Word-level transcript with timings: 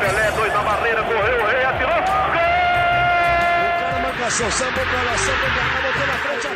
Pelé, 0.00 0.30
dois 0.32 0.52
na 0.52 0.62
barreira, 0.62 1.02
correu, 1.04 1.42
o 1.42 1.46
rei 1.46 1.64
atirou. 1.64 1.94
Gol! 1.94 2.02
O 3.70 3.72
cara 3.78 3.98
marcação, 4.02 4.50
sambou 4.50 4.84
pra 4.84 5.02
lá, 5.02 5.16
sambou 5.16 5.48
botou 5.48 6.06
na 6.08 6.14
frente 6.14 6.46
a. 6.48 6.50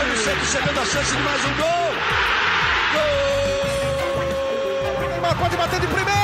Olha 0.00 0.12
o 0.12 0.16
Santos 0.16 0.48
chegando 0.48 0.80
a 0.80 0.84
chance 0.86 1.14
de 1.14 1.22
mais 1.22 1.44
um 1.44 1.54
gol. 1.56 1.92
Gol! 2.94 4.22
Neymar 5.10 5.36
pode 5.36 5.56
bater 5.58 5.78
de 5.80 5.86
primeira. 5.88 6.22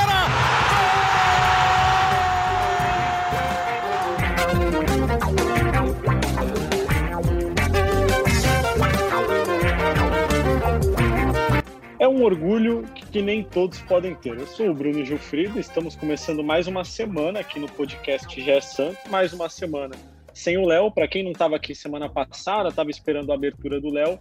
Orgulho 12.29 12.85
que 13.11 13.23
nem 13.23 13.43
todos 13.43 13.81
podem 13.81 14.15
ter. 14.15 14.39
Eu 14.39 14.47
sou 14.47 14.69
o 14.69 14.75
Bruno 14.75 15.03
Gilfrido, 15.03 15.59
estamos 15.59 15.97
começando 15.97 16.45
mais 16.45 16.67
uma 16.67 16.85
semana 16.85 17.41
aqui 17.41 17.59
no 17.59 17.67
podcast 17.67 18.39
GE 18.39 18.61
Santos, 18.61 18.99
mais 19.09 19.33
uma 19.33 19.49
semana 19.49 19.95
sem 20.35 20.59
o 20.59 20.67
Léo. 20.67 20.91
Para 20.91 21.09
quem 21.09 21.25
não 21.25 21.33
estava 21.33 21.57
aqui 21.57 21.75
semana 21.75 22.07
passada, 22.07 22.69
estava 22.69 22.91
esperando 22.91 23.33
a 23.33 23.35
abertura 23.35 23.81
do 23.81 23.91
Léo. 23.91 24.21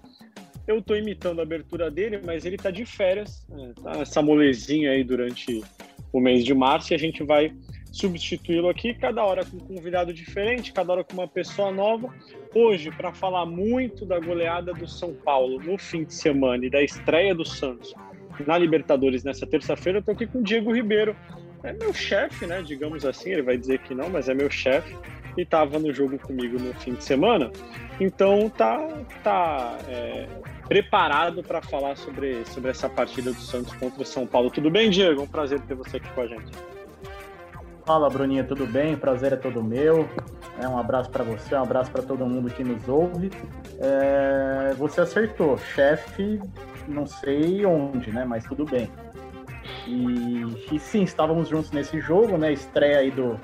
Eu 0.66 0.80
estou 0.80 0.96
imitando 0.96 1.40
a 1.40 1.44
abertura 1.44 1.92
dele, 1.92 2.22
mas 2.26 2.46
ele 2.46 2.56
está 2.56 2.72
de 2.72 2.86
férias, 2.86 3.46
né? 3.50 3.74
tá 3.84 3.92
essa 4.00 4.22
molezinha 4.22 4.92
aí 4.92 5.04
durante 5.04 5.62
o 6.14 6.22
mês 6.22 6.46
de 6.46 6.54
março 6.54 6.94
e 6.94 6.96
a 6.96 7.00
gente 7.00 7.24
vai 7.24 7.54
substituí-lo 7.98 8.70
aqui, 8.70 8.94
cada 8.94 9.24
hora 9.24 9.44
com 9.44 9.58
um 9.58 9.60
convidado 9.60 10.14
diferente, 10.14 10.72
cada 10.72 10.94
hora 10.94 11.04
com 11.04 11.14
uma 11.14 11.28
pessoa 11.28 11.72
nova. 11.72 12.14
Hoje, 12.54 12.92
para 12.92 13.12
falar 13.14 13.46
muito 13.46 14.06
da 14.06 14.20
goleada 14.20 14.74
do 14.74 14.88
São 14.88 15.14
Paulo 15.14 15.60
no 15.60 15.78
fim 15.78 16.04
de 16.04 16.14
semana 16.14 16.66
e 16.66 16.70
da 16.70 16.82
estreia 16.82 17.34
do 17.34 17.46
Santos 17.46 17.94
na 18.46 18.58
Libertadores 18.58 19.24
nessa 19.24 19.48
terça-feira, 19.48 20.04
eu 20.06 20.14
aqui 20.14 20.28
com 20.28 20.40
o 20.40 20.44
Diego 20.44 20.74
Ribeiro. 20.74 21.16
É 21.64 21.74
meu 21.74 21.92
chefe, 21.92 22.46
né? 22.46 22.62
Digamos 22.62 23.04
assim, 23.04 23.32
ele 23.32 23.42
vai 23.42 23.58
dizer 23.58 23.80
que 23.80 23.96
não, 23.96 24.10
mas 24.10 24.30
é 24.30 24.34
meu 24.34 24.50
chefe 24.50 24.96
e 25.36 25.42
estava 25.42 25.80
no 25.80 25.94
jogo 25.94 26.20
comigo 26.20 26.60
no 26.60 26.74
fim 26.76 26.94
de 26.94 27.04
semana. 27.04 27.52
Então 28.00 28.50
tá, 28.50 28.78
tá 29.24 29.78
é, 29.88 30.28
preparado 30.68 31.44
para 31.44 31.62
falar 31.62 31.96
sobre, 31.96 32.46
sobre 32.46 32.72
essa 32.72 32.88
partida 32.88 33.32
do 33.32 33.42
Santos 33.42 33.74
contra 33.74 34.02
o 34.02 34.06
São 34.06 34.28
Paulo. 34.28 34.52
Tudo 34.52 34.70
bem, 34.70 34.90
Diego? 34.90 35.24
Um 35.24 35.28
prazer 35.28 35.60
ter 35.62 35.76
você 35.76 35.98
aqui 35.98 36.10
com 36.14 36.22
a 36.22 36.28
gente. 36.28 36.77
Fala, 37.88 38.10
Bruninha, 38.10 38.44
tudo 38.44 38.68
bem? 38.68 38.96
O 38.96 38.98
prazer 38.98 39.32
é 39.32 39.38
todo 39.38 39.64
meu. 39.64 40.10
É, 40.62 40.68
um 40.68 40.78
abraço 40.78 41.10
para 41.10 41.24
você, 41.24 41.56
um 41.56 41.62
abraço 41.62 41.90
para 41.90 42.04
todo 42.04 42.26
mundo 42.26 42.50
que 42.50 42.62
nos 42.62 42.86
ouve. 42.90 43.32
É, 43.80 44.74
você 44.74 45.00
acertou, 45.00 45.58
chefe, 45.58 46.38
não 46.86 47.06
sei 47.06 47.66
onde, 47.66 48.12
né? 48.12 48.26
Mas 48.26 48.44
tudo 48.44 48.66
bem. 48.66 48.92
E, 49.88 50.76
e, 50.76 50.78
sim, 50.78 51.04
estávamos 51.04 51.48
juntos 51.48 51.72
nesse 51.72 52.02
jogo, 52.02 52.38
né? 52.38 52.52
Estreia 52.52 52.98
aí 52.98 53.10
do, 53.10 53.40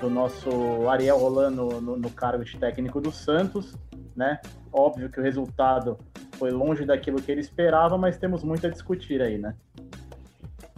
do 0.00 0.10
nosso 0.10 0.50
Ariel 0.88 1.16
Rolando 1.16 1.80
no, 1.80 1.96
no 1.96 2.10
cargo 2.10 2.44
de 2.44 2.58
técnico 2.58 3.00
do 3.00 3.12
Santos, 3.12 3.78
né? 4.16 4.40
Óbvio 4.72 5.08
que 5.08 5.20
o 5.20 5.22
resultado 5.22 5.96
foi 6.32 6.50
longe 6.50 6.84
daquilo 6.84 7.22
que 7.22 7.30
ele 7.30 7.40
esperava, 7.40 7.96
mas 7.96 8.18
temos 8.18 8.42
muito 8.42 8.66
a 8.66 8.70
discutir 8.70 9.22
aí, 9.22 9.38
né? 9.38 9.54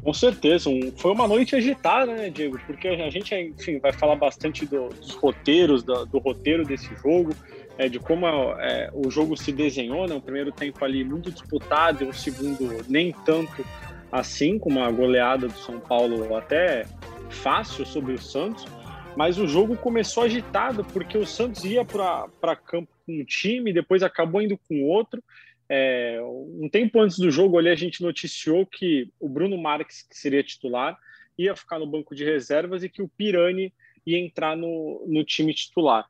Com 0.02 0.12
certeza, 0.12 0.70
um, 0.70 0.92
foi 0.96 1.12
uma 1.12 1.27
noite 1.27 1.56
agitada, 1.56 2.14
né, 2.14 2.30
Diego? 2.30 2.58
Porque 2.66 2.88
a 2.88 3.10
gente, 3.10 3.34
enfim, 3.34 3.78
vai 3.78 3.92
falar 3.92 4.16
bastante 4.16 4.64
do, 4.64 4.88
dos 4.88 5.10
roteiros, 5.14 5.82
do, 5.82 6.06
do, 6.06 6.18
roteiro 6.18 6.64
desse 6.64 6.88
jogo, 7.02 7.34
é, 7.77 7.88
de 7.88 7.98
como 7.98 8.26
é, 8.26 8.91
o 8.94 9.10
jogo 9.10 9.36
se 9.36 9.52
desenhou, 9.52 10.06
né? 10.06 10.14
O 10.14 10.20
primeiro 10.20 10.52
tempo 10.52 10.84
ali 10.84 11.04
muito 11.04 11.30
disputado, 11.30 12.04
e 12.04 12.06
o 12.06 12.14
segundo 12.14 12.84
nem 12.88 13.12
tanto 13.24 13.64
assim, 14.10 14.58
com 14.58 14.70
uma 14.70 14.91
goleada 14.91 15.48
do 15.48 15.58
São 15.58 15.78
Paulo 15.78 16.34
até 16.36 16.86
fácil 17.28 17.84
sobre 17.84 18.14
o 18.14 18.19
Santos. 18.19 18.64
Mas 19.16 19.36
o 19.36 19.48
jogo 19.48 19.76
começou 19.76 20.22
agitado, 20.22 20.84
porque 20.84 21.19
o 21.19 21.26
Santos 21.26 21.64
ia 21.64 21.84
para 21.84 22.56
campo 22.56 22.88
com 23.04 23.20
um 23.20 23.25
time, 23.25 23.72
depois 23.72 24.03
acabou 24.03 24.41
indo 24.41 24.56
com 24.69 24.84
outro, 24.84 25.22
é, 25.69 26.19
um 26.23 26.69
tempo 26.71 27.01
antes 27.01 27.19
do 27.19 27.31
jogo 27.31 27.59
ali 27.59 27.69
a 27.69 27.75
gente 27.75 28.03
noticiou 28.03 28.65
que 28.65 29.11
o 29.21 29.29
Bruno 29.29 29.59
Marques, 29.59 30.03
que 30.03 30.17
seria 30.17 30.43
titular, 30.43 30.99
ia 31.37 31.55
ficar 31.55 31.79
no 31.79 31.87
banco 31.87 32.15
de 32.15 32.25
reservas 32.25 32.83
e 32.83 32.89
que 32.89 33.03
o 33.03 33.09
Pirani 33.09 33.73
ia 34.06 34.19
entrar 34.19 34.56
no, 34.56 35.05
no 35.06 35.25
time 35.25 35.53
titular. 35.53 36.06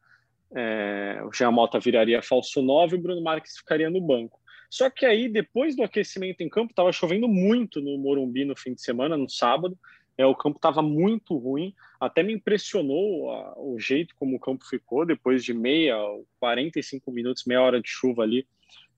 É, 0.54 1.20
o 1.24 1.32
Jean 1.32 1.50
Mota 1.50 1.78
viraria 1.78 2.22
falso 2.22 2.62
9 2.62 2.96
e 2.96 2.98
o 2.98 3.02
Bruno 3.02 3.20
Marques 3.20 3.58
ficaria 3.58 3.90
no 3.90 4.00
banco. 4.00 4.40
Só 4.70 4.88
que 4.88 5.04
aí, 5.04 5.28
depois 5.28 5.74
do 5.74 5.82
aquecimento 5.82 6.42
em 6.42 6.48
campo, 6.48 6.70
estava 6.70 6.92
chovendo 6.92 7.26
muito 7.26 7.80
no 7.80 7.98
Morumbi 7.98 8.44
no 8.44 8.56
fim 8.56 8.74
de 8.74 8.82
semana, 8.82 9.16
no 9.16 9.28
sábado. 9.28 9.78
É, 10.16 10.26
o 10.26 10.34
campo 10.34 10.56
estava 10.56 10.82
muito 10.82 11.36
ruim, 11.36 11.74
até 12.00 12.22
me 12.22 12.32
impressionou 12.32 13.30
a, 13.30 13.54
o 13.56 13.78
jeito 13.78 14.14
como 14.16 14.36
o 14.36 14.40
campo 14.40 14.64
ficou, 14.66 15.06
depois 15.06 15.44
de 15.44 15.54
meia, 15.54 15.96
45 16.40 17.10
minutos, 17.12 17.44
meia 17.46 17.62
hora 17.62 17.80
de 17.80 17.88
chuva 17.88 18.22
ali. 18.24 18.46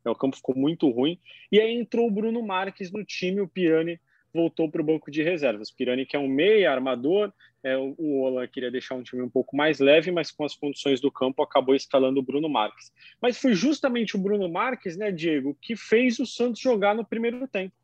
É, 0.04 0.10
o 0.10 0.14
campo 0.14 0.36
ficou 0.36 0.54
muito 0.54 0.88
ruim. 0.90 1.18
E 1.50 1.60
aí 1.60 1.72
entrou 1.72 2.06
o 2.06 2.10
Bruno 2.10 2.42
Marques 2.42 2.90
no 2.90 3.04
time, 3.04 3.40
o 3.40 3.48
Pirani 3.48 4.00
voltou 4.32 4.70
para 4.70 4.80
o 4.80 4.84
banco 4.84 5.10
de 5.10 5.22
reservas. 5.22 5.70
Pirani, 5.70 6.06
que 6.06 6.16
é 6.16 6.18
um 6.18 6.28
meia 6.28 6.70
armador, 6.70 7.32
é, 7.62 7.76
o 7.76 8.22
Ola 8.22 8.46
queria 8.46 8.70
deixar 8.70 8.94
um 8.94 9.02
time 9.02 9.22
um 9.22 9.28
pouco 9.28 9.56
mais 9.56 9.78
leve, 9.80 10.10
mas 10.10 10.30
com 10.30 10.44
as 10.44 10.54
condições 10.54 11.00
do 11.00 11.10
campo 11.10 11.42
acabou 11.42 11.74
escalando 11.74 12.20
o 12.20 12.22
Bruno 12.22 12.48
Marques. 12.48 12.92
Mas 13.20 13.38
foi 13.38 13.54
justamente 13.54 14.16
o 14.16 14.20
Bruno 14.20 14.48
Marques, 14.48 14.96
né, 14.96 15.10
Diego, 15.12 15.56
que 15.60 15.76
fez 15.76 16.18
o 16.18 16.26
Santos 16.26 16.60
jogar 16.60 16.94
no 16.94 17.04
primeiro 17.04 17.46
tempo. 17.46 17.74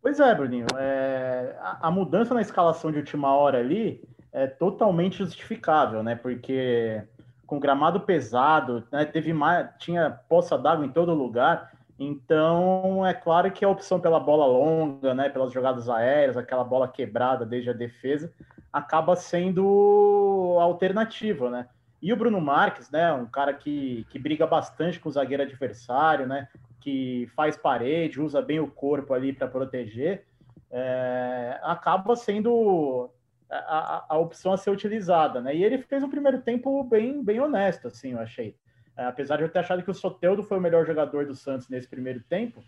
Pois 0.00 0.18
é, 0.18 0.34
Bruninho. 0.34 0.66
É, 0.78 1.56
a, 1.60 1.88
a, 1.88 1.90
mudança 1.90 2.32
na 2.32 2.40
escalação 2.40 2.90
de 2.90 2.98
última 2.98 3.34
hora 3.34 3.58
ali 3.58 4.02
é 4.32 4.46
totalmente 4.46 5.18
justificável, 5.18 6.02
né? 6.02 6.14
Porque 6.14 7.02
com 7.50 7.58
gramado 7.58 7.98
pesado, 8.02 8.84
né? 8.92 9.04
Teve 9.04 9.32
mais, 9.32 9.68
tinha 9.76 10.20
poça 10.28 10.56
d'água 10.56 10.86
em 10.86 10.88
todo 10.88 11.12
lugar. 11.12 11.72
Então, 11.98 13.04
é 13.04 13.12
claro 13.12 13.50
que 13.50 13.64
a 13.64 13.68
opção 13.68 13.98
pela 13.98 14.20
bola 14.20 14.46
longa, 14.46 15.12
né, 15.12 15.28
pelas 15.28 15.52
jogadas 15.52 15.88
aéreas, 15.88 16.36
aquela 16.36 16.62
bola 16.62 16.86
quebrada 16.86 17.44
desde 17.44 17.68
a 17.68 17.72
defesa, 17.72 18.32
acaba 18.72 19.16
sendo 19.16 20.56
alternativa, 20.60 21.50
né? 21.50 21.66
E 22.00 22.12
o 22.12 22.16
Bruno 22.16 22.40
Marques, 22.40 22.88
né, 22.88 23.12
um 23.12 23.26
cara 23.26 23.52
que, 23.52 24.06
que 24.10 24.18
briga 24.18 24.46
bastante 24.46 25.00
com 25.00 25.08
o 25.08 25.12
zagueiro 25.12 25.42
adversário, 25.42 26.28
né, 26.28 26.46
que 26.80 27.28
faz 27.34 27.56
parede, 27.56 28.22
usa 28.22 28.40
bem 28.40 28.60
o 28.60 28.70
corpo 28.70 29.12
ali 29.12 29.32
para 29.32 29.48
proteger, 29.48 30.24
é, 30.70 31.58
acaba 31.64 32.14
sendo 32.14 33.10
a, 33.50 34.06
a, 34.08 34.18
opção 34.18 34.52
a 34.52 34.56
ser 34.56 34.70
utilizada, 34.70 35.40
né? 35.40 35.54
E 35.54 35.64
ele 35.64 35.78
fez 35.78 36.02
um 36.02 36.10
primeiro 36.10 36.40
tempo 36.40 36.84
bem, 36.84 37.22
bem 37.22 37.40
honesto, 37.40 37.88
assim, 37.88 38.12
eu 38.12 38.20
achei. 38.20 38.56
É, 38.96 39.04
apesar 39.04 39.36
de 39.36 39.42
eu 39.42 39.48
ter 39.48 39.60
achado 39.60 39.82
que 39.82 39.90
o 39.90 39.94
Soteldo 39.94 40.42
foi 40.42 40.58
o 40.58 40.60
melhor 40.60 40.86
jogador 40.86 41.26
do 41.26 41.34
Santos 41.34 41.68
nesse 41.68 41.88
primeiro 41.88 42.20
tempo, 42.22 42.62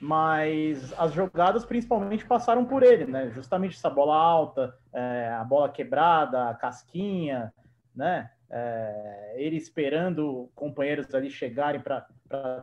mas 0.00 0.92
as 0.98 1.12
jogadas 1.12 1.64
principalmente 1.64 2.24
passaram 2.24 2.64
por 2.64 2.82
ele, 2.82 3.06
né? 3.06 3.30
Justamente 3.30 3.76
essa 3.76 3.90
bola 3.90 4.16
alta, 4.16 4.76
é, 4.92 5.28
a 5.28 5.44
bola 5.44 5.68
quebrada, 5.68 6.50
a 6.50 6.54
casquinha, 6.54 7.52
né? 7.94 8.30
É, 8.50 9.34
ele 9.36 9.56
esperando 9.56 10.50
companheiros 10.54 11.12
ali 11.14 11.30
chegarem 11.30 11.80
para 11.80 12.06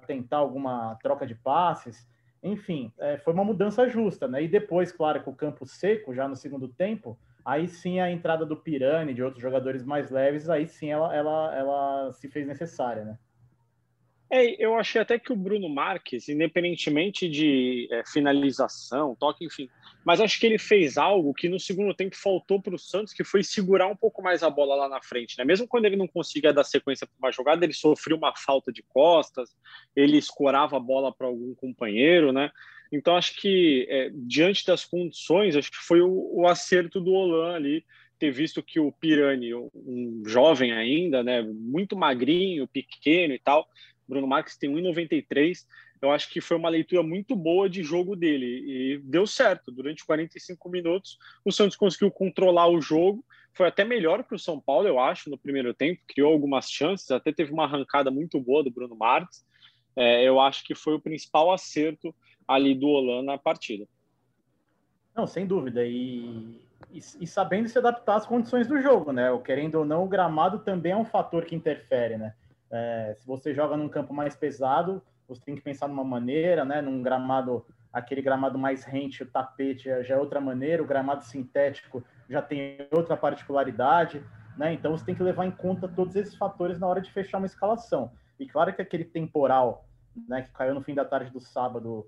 tentar 0.05 0.37
alguma 0.37 0.95
troca 1.01 1.25
de 1.25 1.33
passes. 1.33 2.07
Enfim, 2.43 2.93
é, 2.99 3.17
foi 3.17 3.33
uma 3.33 3.43
mudança 3.43 3.89
justa, 3.89 4.27
né? 4.27 4.43
E 4.43 4.47
depois, 4.47 4.91
claro, 4.91 5.23
com 5.23 5.31
o 5.31 5.35
campo 5.35 5.65
seco, 5.65 6.13
já 6.13 6.27
no 6.27 6.35
segundo 6.35 6.67
tempo, 6.67 7.17
aí 7.45 7.67
sim 7.67 7.99
a 7.99 8.11
entrada 8.11 8.45
do 8.45 8.57
Pirani, 8.57 9.13
de 9.13 9.23
outros 9.23 9.41
jogadores 9.41 9.83
mais 9.83 10.09
leves, 10.09 10.49
aí 10.49 10.67
sim 10.67 10.89
ela, 10.89 11.15
ela, 11.15 11.55
ela 11.55 12.13
se 12.13 12.29
fez 12.29 12.47
necessária, 12.47 13.03
né? 13.03 13.17
É, 14.31 14.63
eu 14.63 14.75
achei 14.75 15.01
até 15.01 15.17
que 15.17 15.33
o 15.33 15.35
Bruno 15.35 15.67
Marques, 15.67 16.29
independentemente 16.29 17.27
de 17.27 17.87
é, 17.91 18.03
finalização, 18.05 19.15
toque, 19.15 19.43
enfim, 19.43 19.67
mas 20.05 20.21
acho 20.21 20.39
que 20.39 20.45
ele 20.45 20.59
fez 20.59 20.99
algo 20.99 21.33
que 21.33 21.49
no 21.49 21.59
segundo 21.59 21.95
tempo 21.95 22.15
faltou 22.15 22.61
para 22.61 22.75
o 22.75 22.77
Santos, 22.77 23.11
que 23.11 23.23
foi 23.23 23.41
segurar 23.43 23.87
um 23.87 23.95
pouco 23.95 24.21
mais 24.21 24.43
a 24.43 24.49
bola 24.49 24.75
lá 24.75 24.87
na 24.87 25.01
frente. 25.01 25.35
Né? 25.35 25.43
Mesmo 25.43 25.67
quando 25.67 25.85
ele 25.85 25.95
não 25.95 26.07
conseguia 26.07 26.53
dar 26.53 26.63
sequência 26.63 27.07
para 27.07 27.17
uma 27.17 27.31
jogada, 27.31 27.65
ele 27.65 27.73
sofreu 27.73 28.17
uma 28.17 28.31
falta 28.35 28.71
de 28.71 28.83
costas, 28.83 29.49
ele 29.95 30.17
escorava 30.17 30.77
a 30.77 30.79
bola 30.79 31.11
para 31.11 31.25
algum 31.25 31.55
companheiro, 31.55 32.31
né? 32.31 32.51
Então, 32.91 33.15
acho 33.15 33.39
que, 33.39 33.85
é, 33.89 34.09
diante 34.13 34.65
das 34.65 34.83
condições, 34.83 35.55
acho 35.55 35.69
que 35.69 35.77
foi 35.77 36.01
o, 36.01 36.31
o 36.33 36.47
acerto 36.47 36.99
do 36.99 37.11
Olan 37.11 37.53
ali, 37.53 37.85
ter 38.17 38.31
visto 38.31 38.61
que 38.61 38.79
o 38.79 38.91
Pirani, 38.91 39.53
um 39.55 40.23
jovem 40.25 40.73
ainda, 40.73 41.23
né, 41.23 41.41
muito 41.41 41.95
magrinho, 41.95 42.67
pequeno 42.67 43.33
e 43.33 43.39
tal, 43.39 43.67
Bruno 44.07 44.27
Marques 44.27 44.57
tem 44.57 44.69
1,93, 44.69 45.65
eu 46.01 46.11
acho 46.11 46.29
que 46.29 46.41
foi 46.41 46.57
uma 46.57 46.69
leitura 46.69 47.03
muito 47.03 47.35
boa 47.35 47.69
de 47.69 47.83
jogo 47.83 48.15
dele 48.15 48.45
e 48.45 48.97
deu 49.03 49.27
certo. 49.27 49.71
Durante 49.71 50.05
45 50.05 50.69
minutos, 50.69 51.17
o 51.45 51.51
Santos 51.51 51.77
conseguiu 51.77 52.09
controlar 52.09 52.67
o 52.67 52.81
jogo, 52.81 53.23
foi 53.53 53.67
até 53.67 53.83
melhor 53.83 54.23
para 54.23 54.35
o 54.35 54.39
São 54.39 54.59
Paulo, 54.59 54.87
eu 54.87 54.99
acho, 54.99 55.29
no 55.29 55.37
primeiro 55.37 55.73
tempo, 55.73 56.01
criou 56.07 56.31
algumas 56.31 56.69
chances, 56.69 57.11
até 57.11 57.31
teve 57.31 57.51
uma 57.51 57.65
arrancada 57.65 58.09
muito 58.09 58.39
boa 58.39 58.63
do 58.63 58.71
Bruno 58.71 58.95
Marques. 58.95 59.45
é, 59.95 60.23
eu 60.23 60.39
acho 60.39 60.63
que 60.63 60.73
foi 60.73 60.93
o 60.93 61.01
principal 61.01 61.51
acerto 61.51 62.15
ali 62.49 62.73
do 62.73 62.87
Olan 62.87 63.21
na 63.21 63.37
partida. 63.37 63.85
Não, 65.15 65.27
sem 65.27 65.45
dúvida. 65.45 65.85
E, 65.85 66.59
e, 66.91 66.97
e, 66.97 67.27
sabendo 67.27 67.69
se 67.69 67.77
adaptar 67.77 68.15
às 68.15 68.25
condições 68.25 68.67
do 68.67 68.81
jogo, 68.81 69.11
né? 69.11 69.25
Querendo 69.45 69.75
ou 69.75 69.85
não, 69.85 70.03
o 70.03 70.07
gramado 70.07 70.59
também 70.59 70.93
é 70.93 70.97
um 70.97 71.05
fator 71.05 71.45
que 71.45 71.55
interfere, 71.55 72.17
né? 72.17 72.33
É, 72.71 73.15
se 73.19 73.27
você 73.27 73.53
joga 73.53 73.77
num 73.77 73.87
campo 73.87 74.13
mais 74.13 74.35
pesado, 74.35 74.99
você 75.27 75.39
tem 75.45 75.55
que 75.55 75.61
pensar 75.61 75.87
numa 75.87 76.03
maneira, 76.03 76.65
né? 76.65 76.81
Num 76.81 77.03
gramado, 77.03 77.63
aquele 77.93 78.21
gramado 78.21 78.57
mais 78.57 78.83
rente, 78.83 79.21
o 79.21 79.29
tapete 79.29 79.83
já 80.03 80.15
é 80.15 80.17
outra 80.17 80.41
maneira, 80.41 80.81
o 80.81 80.87
gramado 80.87 81.23
sintético 81.23 82.03
já 82.27 82.41
tem 82.41 82.77
outra 82.91 83.15
particularidade, 83.15 84.23
né? 84.57 84.73
Então 84.73 84.97
você 84.97 85.05
tem 85.05 85.13
que 85.13 85.21
levar 85.21 85.45
em 85.45 85.51
conta 85.51 85.87
todos 85.87 86.15
esses 86.15 86.35
fatores 86.35 86.79
na 86.79 86.87
hora 86.87 86.99
de 86.99 87.11
fechar 87.11 87.37
uma 87.37 87.45
escalação. 87.45 88.11
E 88.39 88.47
claro 88.47 88.73
que 88.73 88.81
aquele 88.81 89.05
temporal, 89.05 89.85
né, 90.27 90.41
que 90.41 90.51
caiu 90.51 90.73
no 90.73 90.81
fim 90.81 90.95
da 90.95 91.05
tarde 91.05 91.29
do 91.29 91.39
sábado, 91.39 92.07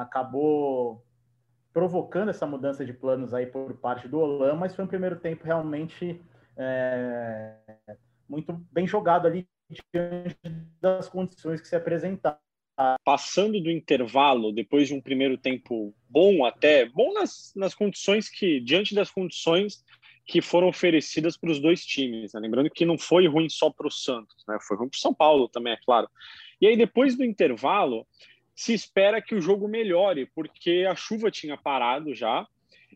acabou 0.00 1.04
provocando 1.72 2.30
essa 2.30 2.46
mudança 2.46 2.84
de 2.84 2.92
planos 2.92 3.32
aí 3.32 3.46
por 3.46 3.74
parte 3.74 4.08
do 4.08 4.18
Olan, 4.18 4.54
mas 4.56 4.74
foi 4.74 4.84
um 4.84 4.88
primeiro 4.88 5.16
tempo 5.16 5.44
realmente 5.44 6.20
é, 6.56 7.54
muito 8.28 8.52
bem 8.72 8.86
jogado 8.86 9.26
ali 9.26 9.46
diante 9.94 10.36
das 10.80 11.08
condições 11.08 11.60
que 11.60 11.68
se 11.68 11.76
apresentaram. 11.76 12.38
Passando 13.04 13.60
do 13.60 13.70
intervalo, 13.70 14.52
depois 14.52 14.86
de 14.86 14.94
um 14.94 15.00
primeiro 15.00 15.36
tempo 15.36 15.92
bom 16.08 16.44
até, 16.44 16.86
bom 16.86 17.12
nas, 17.12 17.52
nas 17.56 17.74
condições 17.74 18.28
que, 18.28 18.60
diante 18.60 18.94
das 18.94 19.10
condições 19.10 19.84
que 20.24 20.40
foram 20.42 20.68
oferecidas 20.68 21.36
para 21.36 21.50
os 21.50 21.58
dois 21.58 21.84
times. 21.84 22.34
Né? 22.34 22.40
Lembrando 22.40 22.70
que 22.70 22.84
não 22.84 22.98
foi 22.98 23.26
ruim 23.26 23.48
só 23.48 23.70
para 23.70 23.88
o 23.88 23.90
Santos, 23.90 24.44
né? 24.46 24.58
foi 24.60 24.76
ruim 24.76 24.88
para 24.88 24.96
o 24.96 25.00
São 25.00 25.12
Paulo 25.12 25.48
também, 25.48 25.72
é 25.72 25.78
claro. 25.84 26.08
E 26.60 26.66
aí, 26.66 26.76
depois 26.76 27.16
do 27.16 27.24
intervalo, 27.24 28.06
se 28.58 28.74
espera 28.74 29.22
que 29.22 29.36
o 29.36 29.40
jogo 29.40 29.68
melhore, 29.68 30.26
porque 30.34 30.84
a 30.90 30.96
chuva 30.96 31.30
tinha 31.30 31.56
parado 31.56 32.12
já 32.12 32.44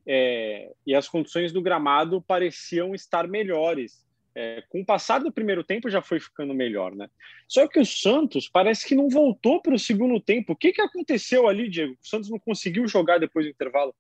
é, 0.05 0.73
e 0.85 0.93
as 0.93 1.09
condições 1.09 1.53
do 1.53 1.63
gramado 1.63 2.21
pareciam 2.21 2.97
estar 2.97 3.29
melhores. 3.29 4.05
É, 4.35 4.65
com 4.69 4.81
o 4.81 4.85
passar 4.85 5.21
do 5.21 5.31
primeiro 5.31 5.63
tempo 5.63 5.89
já 5.89 6.03
foi 6.03 6.19
ficando 6.19 6.53
melhor, 6.53 6.93
né? 6.97 7.09
Só 7.47 7.69
que 7.69 7.79
o 7.79 7.87
Santos 7.87 8.49
parece 8.49 8.89
que 8.89 8.97
não 8.97 9.09
voltou 9.09 9.63
para 9.63 9.75
o 9.75 9.79
segundo 9.79 10.21
tempo. 10.21 10.55
O 10.55 10.57
que, 10.57 10.73
que 10.73 10.83
aconteceu 10.83 11.47
ali, 11.47 11.71
Diego? 11.71 11.93
O 11.93 12.09
Santos 12.09 12.29
não 12.29 12.41
conseguiu 12.41 12.89
jogar 12.89 13.21
depois 13.21 13.47
do 13.47 13.51
intervalo? 13.51 13.95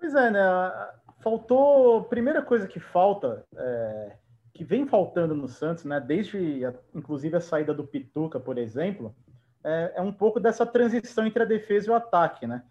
Pois 0.00 0.12
é, 0.16 0.32
né? 0.32 0.40
Faltou. 1.22 2.02
Primeira 2.06 2.42
coisa 2.42 2.66
que 2.66 2.80
falta, 2.80 3.46
é, 3.56 4.16
que 4.52 4.64
vem 4.64 4.84
faltando 4.84 5.36
no 5.36 5.46
Santos, 5.46 5.84
né? 5.84 6.00
Desde, 6.00 6.62
inclusive, 6.92 7.36
a 7.36 7.40
saída 7.40 7.72
do 7.72 7.86
Pituca, 7.86 8.40
por 8.40 8.58
exemplo, 8.58 9.14
é, 9.64 9.92
é 9.96 10.00
um 10.00 10.12
pouco 10.12 10.40
dessa 10.40 10.66
transição 10.66 11.26
entre 11.26 11.42
a 11.42 11.46
defesa 11.46 11.88
e 11.88 11.90
o 11.90 11.94
ataque, 11.94 12.46
né? 12.46 12.62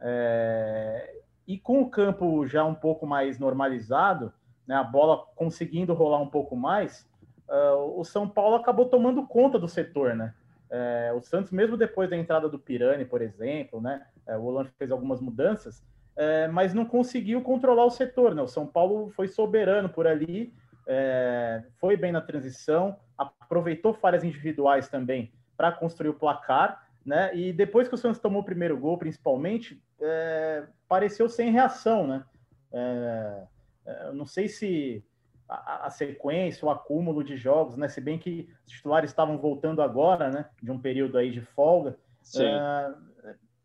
É, 0.00 1.20
e 1.46 1.58
com 1.58 1.80
o 1.80 1.90
campo 1.90 2.46
já 2.46 2.64
um 2.64 2.74
pouco 2.74 3.06
mais 3.06 3.38
normalizado, 3.38 4.32
né, 4.66 4.74
a 4.74 4.84
bola 4.84 5.24
conseguindo 5.36 5.94
rolar 5.94 6.20
um 6.20 6.28
pouco 6.28 6.56
mais, 6.56 7.08
uh, 7.48 7.98
o 7.98 8.04
São 8.04 8.28
Paulo 8.28 8.56
acabou 8.56 8.86
tomando 8.86 9.26
conta 9.26 9.58
do 9.58 9.68
setor, 9.68 10.14
né? 10.14 10.34
É, 10.68 11.12
o 11.16 11.20
Santos, 11.20 11.52
mesmo 11.52 11.76
depois 11.76 12.10
da 12.10 12.16
entrada 12.16 12.48
do 12.48 12.58
Pirani, 12.58 13.04
por 13.04 13.22
exemplo, 13.22 13.80
né, 13.80 14.04
é, 14.26 14.36
o 14.36 14.42
Holanda 14.42 14.72
fez 14.76 14.90
algumas 14.90 15.20
mudanças, 15.20 15.80
é, 16.16 16.48
mas 16.48 16.74
não 16.74 16.84
conseguiu 16.84 17.40
controlar 17.40 17.84
o 17.84 17.90
setor. 17.90 18.34
Né? 18.34 18.42
O 18.42 18.48
São 18.48 18.66
Paulo 18.66 19.08
foi 19.10 19.28
soberano 19.28 19.88
por 19.88 20.08
ali, 20.08 20.52
é, 20.84 21.62
foi 21.78 21.96
bem 21.96 22.10
na 22.10 22.20
transição, 22.20 22.96
aproveitou 23.16 23.94
falhas 23.94 24.24
individuais 24.24 24.88
também 24.88 25.32
para 25.56 25.72
construir 25.72 26.10
o 26.10 26.14
placar, 26.14 26.86
né? 27.04 27.34
E 27.36 27.52
depois 27.52 27.88
que 27.88 27.94
o 27.94 27.98
Santos 27.98 28.20
tomou 28.20 28.42
o 28.42 28.44
primeiro 28.44 28.76
gol, 28.76 28.98
principalmente, 28.98 29.80
é, 30.00 30.64
pareceu 30.88 31.28
sem 31.28 31.50
reação, 31.50 32.06
né? 32.06 32.24
É, 32.72 33.42
é, 33.86 34.12
não 34.12 34.26
sei 34.26 34.48
se 34.48 35.04
a, 35.48 35.86
a, 35.86 35.90
sequência, 35.90 36.66
o 36.66 36.70
acúmulo 36.70 37.22
de 37.22 37.36
jogos, 37.36 37.76
né? 37.76 37.88
Se 37.88 38.00
bem 38.00 38.18
que 38.18 38.48
os 38.66 38.72
titulares 38.72 39.10
estavam 39.10 39.38
voltando 39.38 39.80
agora, 39.80 40.30
né? 40.30 40.46
De 40.60 40.70
um 40.70 40.78
período 40.78 41.16
aí 41.16 41.30
de 41.30 41.40
folga. 41.40 41.96
É, 42.36 42.94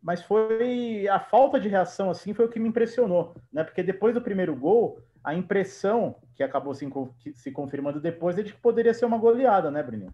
mas 0.02 0.22
foi 0.22 1.08
a 1.08 1.20
falta 1.20 1.60
de 1.60 1.68
reação 1.68 2.10
assim 2.10 2.34
foi 2.34 2.46
o 2.46 2.50
que 2.50 2.60
me 2.60 2.70
impressionou, 2.70 3.36
né? 3.52 3.64
Porque 3.64 3.84
depois 3.84 4.14
do 4.14 4.22
primeiro 4.22 4.56
gol, 4.56 5.00
a 5.24 5.34
impressão 5.34 6.16
que 6.36 6.44
acabou 6.44 6.74
se, 6.74 6.88
se 7.34 7.52
confirmando 7.52 8.00
depois 8.00 8.38
é 8.38 8.44
de 8.44 8.54
que 8.54 8.62
poderia 8.62 8.94
ser 8.94 9.06
uma 9.06 9.18
goleada, 9.18 9.70
né, 9.70 9.84
Bruno? 9.84 10.14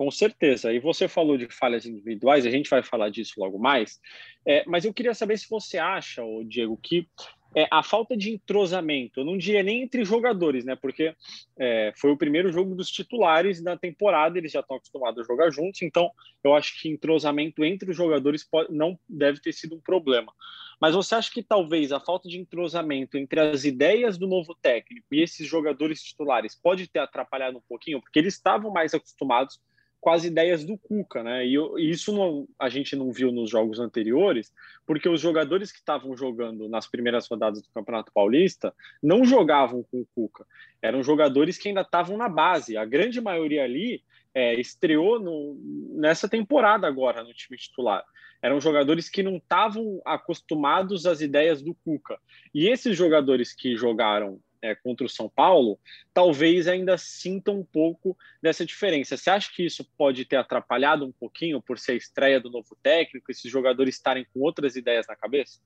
Com 0.00 0.10
certeza. 0.10 0.72
E 0.72 0.78
você 0.78 1.06
falou 1.06 1.36
de 1.36 1.46
falhas 1.50 1.84
individuais, 1.84 2.46
a 2.46 2.50
gente 2.50 2.70
vai 2.70 2.82
falar 2.82 3.10
disso 3.10 3.34
logo 3.36 3.58
mais. 3.58 4.00
É, 4.46 4.64
mas 4.66 4.86
eu 4.86 4.94
queria 4.94 5.12
saber 5.12 5.36
se 5.36 5.46
você 5.46 5.76
acha, 5.76 6.22
Diego, 6.46 6.74
que 6.82 7.06
é, 7.54 7.68
a 7.70 7.82
falta 7.82 8.16
de 8.16 8.30
entrosamento, 8.30 9.20
eu 9.20 9.26
não 9.26 9.36
diria 9.36 9.62
nem 9.62 9.82
entre 9.82 10.02
jogadores, 10.02 10.64
né? 10.64 10.74
Porque 10.74 11.14
é, 11.58 11.92
foi 11.98 12.10
o 12.10 12.16
primeiro 12.16 12.50
jogo 12.50 12.74
dos 12.74 12.90
titulares 12.90 13.62
da 13.62 13.76
temporada, 13.76 14.38
eles 14.38 14.52
já 14.52 14.60
estão 14.60 14.78
acostumados 14.78 15.22
a 15.22 15.26
jogar 15.26 15.50
juntos, 15.50 15.82
então 15.82 16.10
eu 16.42 16.54
acho 16.54 16.80
que 16.80 16.88
entrosamento 16.88 17.62
entre 17.62 17.90
os 17.90 17.96
jogadores 17.96 18.42
pode, 18.42 18.72
não 18.72 18.98
deve 19.06 19.38
ter 19.38 19.52
sido 19.52 19.76
um 19.76 19.80
problema. 19.80 20.32
Mas 20.80 20.94
você 20.94 21.14
acha 21.14 21.30
que 21.30 21.42
talvez 21.42 21.92
a 21.92 22.00
falta 22.00 22.26
de 22.26 22.38
entrosamento 22.38 23.18
entre 23.18 23.38
as 23.38 23.66
ideias 23.66 24.16
do 24.16 24.26
novo 24.26 24.54
técnico 24.62 25.08
e 25.12 25.20
esses 25.20 25.46
jogadores 25.46 26.02
titulares 26.02 26.54
pode 26.54 26.88
ter 26.88 27.00
atrapalhado 27.00 27.58
um 27.58 27.62
pouquinho, 27.68 28.00
porque 28.00 28.18
eles 28.18 28.32
estavam 28.32 28.72
mais 28.72 28.94
acostumados 28.94 29.60
com 30.00 30.10
as 30.10 30.24
ideias 30.24 30.64
do 30.64 30.78
Cuca, 30.78 31.22
né? 31.22 31.46
E, 31.46 31.56
isso 31.78 32.12
não, 32.12 32.48
a 32.58 32.68
gente 32.68 32.96
não 32.96 33.12
viu 33.12 33.30
nos 33.30 33.50
jogos 33.50 33.78
anteriores, 33.78 34.52
porque 34.86 35.08
os 35.08 35.20
jogadores 35.20 35.70
que 35.70 35.78
estavam 35.78 36.16
jogando 36.16 36.68
nas 36.68 36.86
primeiras 36.86 37.28
rodadas 37.28 37.60
do 37.60 37.68
Campeonato 37.70 38.10
Paulista 38.12 38.74
não 39.02 39.24
jogavam 39.24 39.84
com 39.90 40.00
o 40.00 40.06
Cuca. 40.14 40.46
Eram 40.80 41.02
jogadores 41.02 41.58
que 41.58 41.68
ainda 41.68 41.82
estavam 41.82 42.16
na 42.16 42.28
base. 42.28 42.76
A 42.76 42.84
grande 42.84 43.20
maioria 43.20 43.64
ali 43.64 44.02
é, 44.34 44.54
estreou 44.58 45.20
no, 45.20 45.58
nessa 45.92 46.28
temporada 46.28 46.86
agora 46.86 47.22
no 47.22 47.34
time 47.34 47.58
titular. 47.58 48.02
Eram 48.42 48.58
jogadores 48.58 49.10
que 49.10 49.22
não 49.22 49.36
estavam 49.36 50.00
acostumados 50.02 51.04
às 51.04 51.20
ideias 51.20 51.60
do 51.60 51.74
Cuca. 51.74 52.18
E 52.54 52.68
esses 52.68 52.96
jogadores 52.96 53.52
que 53.52 53.76
jogaram 53.76 54.40
é, 54.62 54.74
contra 54.74 55.06
o 55.06 55.08
São 55.08 55.28
Paulo, 55.28 55.78
talvez 56.12 56.68
ainda 56.68 56.96
sinta 56.98 57.50
um 57.50 57.64
pouco 57.64 58.16
dessa 58.42 58.64
diferença. 58.64 59.16
Você 59.16 59.30
acha 59.30 59.50
que 59.54 59.64
isso 59.64 59.84
pode 59.96 60.24
ter 60.24 60.36
atrapalhado 60.36 61.04
um 61.04 61.12
pouquinho 61.12 61.60
por 61.60 61.78
ser 61.78 61.92
a 61.92 61.96
estreia 61.96 62.40
do 62.40 62.50
novo 62.50 62.76
técnico, 62.82 63.30
esses 63.30 63.50
jogadores 63.50 63.94
estarem 63.94 64.26
com 64.32 64.40
outras 64.40 64.76
ideias 64.76 65.06
na 65.06 65.16
cabeça? 65.16 65.60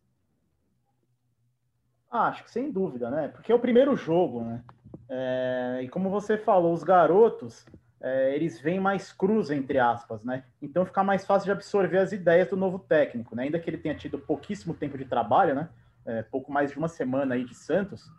Ah, 2.10 2.28
acho 2.28 2.44
que 2.44 2.50
sem 2.50 2.70
dúvida, 2.70 3.10
né? 3.10 3.28
Porque 3.28 3.50
é 3.50 3.54
o 3.54 3.58
primeiro 3.58 3.96
jogo, 3.96 4.42
né? 4.42 4.62
É, 5.08 5.80
e 5.82 5.88
como 5.88 6.08
você 6.08 6.38
falou, 6.38 6.72
os 6.72 6.84
garotos 6.84 7.66
é, 8.00 8.34
eles 8.34 8.60
vêm 8.60 8.78
mais 8.78 9.12
cruz, 9.12 9.50
entre 9.50 9.78
aspas, 9.78 10.22
né? 10.22 10.44
Então 10.60 10.84
fica 10.84 11.02
mais 11.02 11.26
fácil 11.26 11.46
de 11.46 11.52
absorver 11.52 11.98
as 11.98 12.12
ideias 12.12 12.48
do 12.48 12.56
novo 12.56 12.78
técnico, 12.78 13.34
né? 13.34 13.44
Ainda 13.44 13.58
que 13.58 13.68
ele 13.68 13.78
tenha 13.78 13.94
tido 13.94 14.18
pouquíssimo 14.18 14.74
tempo 14.74 14.98
de 14.98 15.06
trabalho, 15.06 15.54
né? 15.54 15.70
É, 16.04 16.22
pouco 16.22 16.52
mais 16.52 16.70
de 16.70 16.76
uma 16.76 16.86
semana 16.86 17.34
aí 17.34 17.44
de 17.44 17.54
Santos, 17.54 18.10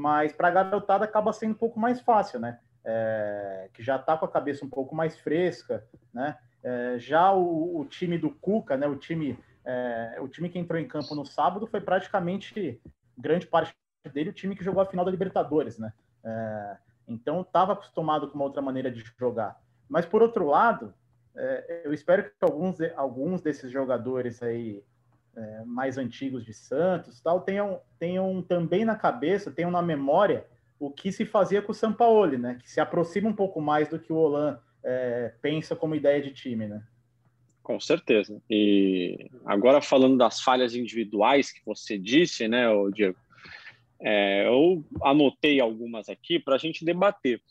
mas 0.00 0.32
para 0.32 0.48
a 0.48 0.50
garotada 0.50 1.04
acaba 1.04 1.30
sendo 1.30 1.50
um 1.50 1.58
pouco 1.58 1.78
mais 1.78 2.00
fácil, 2.00 2.40
né? 2.40 2.58
É, 2.82 3.68
que 3.74 3.82
já 3.82 3.96
está 3.96 4.16
com 4.16 4.24
a 4.24 4.30
cabeça 4.30 4.64
um 4.64 4.70
pouco 4.70 4.94
mais 4.94 5.18
fresca, 5.18 5.86
né? 6.12 6.38
É, 6.62 6.98
já 6.98 7.30
o, 7.32 7.78
o, 7.78 7.84
time 7.84 8.16
do 8.16 8.30
Cuca, 8.30 8.78
né? 8.78 8.86
O 8.86 8.96
time, 8.96 9.38
é, 9.62 10.16
o 10.18 10.26
time 10.26 10.48
que 10.48 10.58
entrou 10.58 10.80
em 10.80 10.88
campo 10.88 11.14
no 11.14 11.26
sábado 11.26 11.66
foi 11.66 11.82
praticamente 11.82 12.80
grande 13.16 13.46
parte 13.46 13.74
dele 14.10 14.30
o 14.30 14.32
time 14.32 14.56
que 14.56 14.64
jogou 14.64 14.82
a 14.82 14.86
final 14.86 15.04
da 15.04 15.10
Libertadores, 15.10 15.78
né? 15.78 15.92
É, 16.24 16.76
então 17.06 17.42
estava 17.42 17.74
acostumado 17.74 18.28
com 18.28 18.36
uma 18.36 18.44
outra 18.44 18.62
maneira 18.62 18.90
de 18.90 19.04
jogar. 19.18 19.60
Mas 19.86 20.06
por 20.06 20.22
outro 20.22 20.46
lado, 20.46 20.94
é, 21.36 21.82
eu 21.84 21.92
espero 21.92 22.24
que 22.24 22.30
alguns, 22.40 22.80
alguns 22.96 23.42
desses 23.42 23.70
jogadores 23.70 24.42
aí 24.42 24.82
é, 25.36 25.64
mais 25.64 25.96
antigos 25.98 26.44
de 26.44 26.52
Santos 26.52 27.20
tal 27.20 27.40
tenham, 27.40 27.80
tenham 27.98 28.42
também 28.42 28.84
na 28.84 28.96
cabeça, 28.96 29.50
tenham 29.50 29.70
na 29.70 29.82
memória 29.82 30.44
o 30.78 30.90
que 30.90 31.12
se 31.12 31.26
fazia 31.26 31.60
com 31.60 31.72
o 31.72 31.74
Sampaoli, 31.74 32.38
né? 32.38 32.58
Que 32.62 32.70
se 32.70 32.80
aproxima 32.80 33.28
um 33.28 33.34
pouco 33.34 33.60
mais 33.60 33.88
do 33.88 33.98
que 33.98 34.12
o 34.12 34.16
Olan 34.16 34.58
é, 34.82 35.34
pensa 35.42 35.76
como 35.76 35.94
ideia 35.94 36.22
de 36.22 36.32
time, 36.32 36.66
né? 36.66 36.82
Com 37.62 37.78
certeza. 37.78 38.40
E 38.48 39.30
agora 39.44 39.82
falando 39.82 40.16
das 40.16 40.40
falhas 40.40 40.74
individuais 40.74 41.52
que 41.52 41.60
você 41.64 41.98
disse, 41.98 42.48
né, 42.48 42.64
Diego? 42.94 43.18
É, 44.00 44.48
eu 44.48 44.82
anotei 45.02 45.60
algumas 45.60 46.08
aqui 46.08 46.38
para 46.38 46.54
a 46.54 46.58
gente 46.58 46.84
debater. 46.84 47.42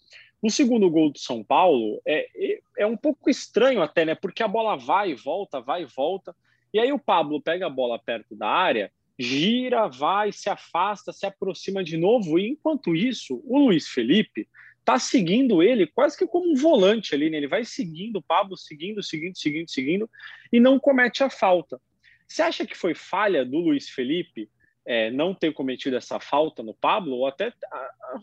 O 0.42 0.50
segundo 0.50 0.90
gol 0.90 1.12
do 1.12 1.20
São 1.20 1.44
Paulo 1.44 2.02
é, 2.06 2.60
é 2.78 2.88
um 2.88 2.98
pouco 2.98 3.30
estranho 3.30 3.82
até, 3.82 4.06
né? 4.06 4.16
Porque 4.16 4.42
a 4.42 4.48
bola 4.48 4.76
vai 4.76 5.12
e 5.12 5.16
volta, 5.16 5.62
vai 5.62 5.84
e 5.84 5.86
volta. 5.86 6.36
E 6.74 6.80
aí 6.80 6.92
o 6.92 7.00
Pablo 7.00 7.42
pega 7.42 7.68
a 7.68 7.70
bola 7.70 8.00
perto 8.00 8.36
da 8.36 8.48
área, 8.48 8.92
gira, 9.18 9.88
vai, 9.88 10.32
se 10.32 10.50
afasta, 10.50 11.12
se 11.12 11.26
aproxima 11.26 11.84
de 11.84 11.98
novo. 11.98 12.40
E 12.40 12.50
enquanto 12.50 12.96
isso, 12.96 13.42
o 13.46 13.60
Luiz 13.60 13.88
Felipe 13.88 14.48
tá 14.86 14.98
seguindo 14.98 15.62
ele 15.62 15.86
quase 15.86 16.18
que 16.18 16.26
como 16.26 16.52
um 16.52 16.56
volante 16.56 17.14
ali, 17.14 17.30
né? 17.30 17.38
Ele 17.38 17.48
vai 17.48 17.66
seguindo 17.66 18.18
o 18.18 18.24
Pablo, 18.24 18.58
seguindo, 18.58 19.04
seguindo, 19.04 19.38
seguindo, 19.38 19.70
seguindo, 19.70 20.10
e 20.52 20.60
não 20.60 20.80
comete 20.80 21.24
a 21.24 21.30
falta. 21.30 21.80
Você 22.28 22.42
acha 22.42 22.66
que 22.66 22.78
foi 22.78 22.96
falha 22.96 23.44
do 23.44 23.58
Luiz 23.58 23.90
Felipe 23.90 24.50
é, 24.90 25.12
não 25.12 25.36
ter 25.36 25.54
cometido 25.54 25.96
essa 25.96 26.20
falta 26.20 26.64
no 26.64 26.74
Pablo, 26.74 27.18
ou 27.18 27.28
até 27.28 27.54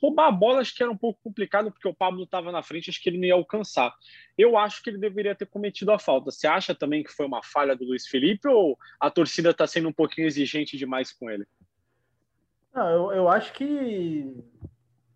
roubar 0.02 0.26
a 0.26 0.32
bola, 0.32 0.58
acho 0.58 0.74
que 0.74 0.82
era 0.82 0.90
um 0.90 0.96
pouco 0.96 1.20
complicado, 1.22 1.70
porque 1.70 1.86
o 1.86 1.94
Pablo 1.94 2.24
estava 2.24 2.50
na 2.50 2.60
frente, 2.60 2.90
acho 2.90 3.00
que 3.00 3.08
ele 3.08 3.18
não 3.18 3.24
ia 3.24 3.34
alcançar. 3.34 3.94
Eu 4.36 4.58
acho 4.58 4.82
que 4.82 4.90
ele 4.90 4.98
deveria 4.98 5.32
ter 5.32 5.46
cometido 5.46 5.92
a 5.92 5.98
falta. 5.98 6.32
Você 6.32 6.48
acha 6.48 6.74
também 6.74 7.04
que 7.04 7.12
foi 7.12 7.24
uma 7.24 7.40
falha 7.40 7.76
do 7.76 7.84
Luiz 7.84 8.08
Felipe, 8.08 8.48
ou 8.48 8.76
a 8.98 9.08
torcida 9.08 9.50
está 9.50 9.64
sendo 9.64 9.88
um 9.90 9.92
pouquinho 9.92 10.26
exigente 10.26 10.76
demais 10.76 11.12
com 11.12 11.30
ele? 11.30 11.46
Eu, 12.74 13.12
eu 13.12 13.28
acho 13.28 13.52
que 13.52 14.34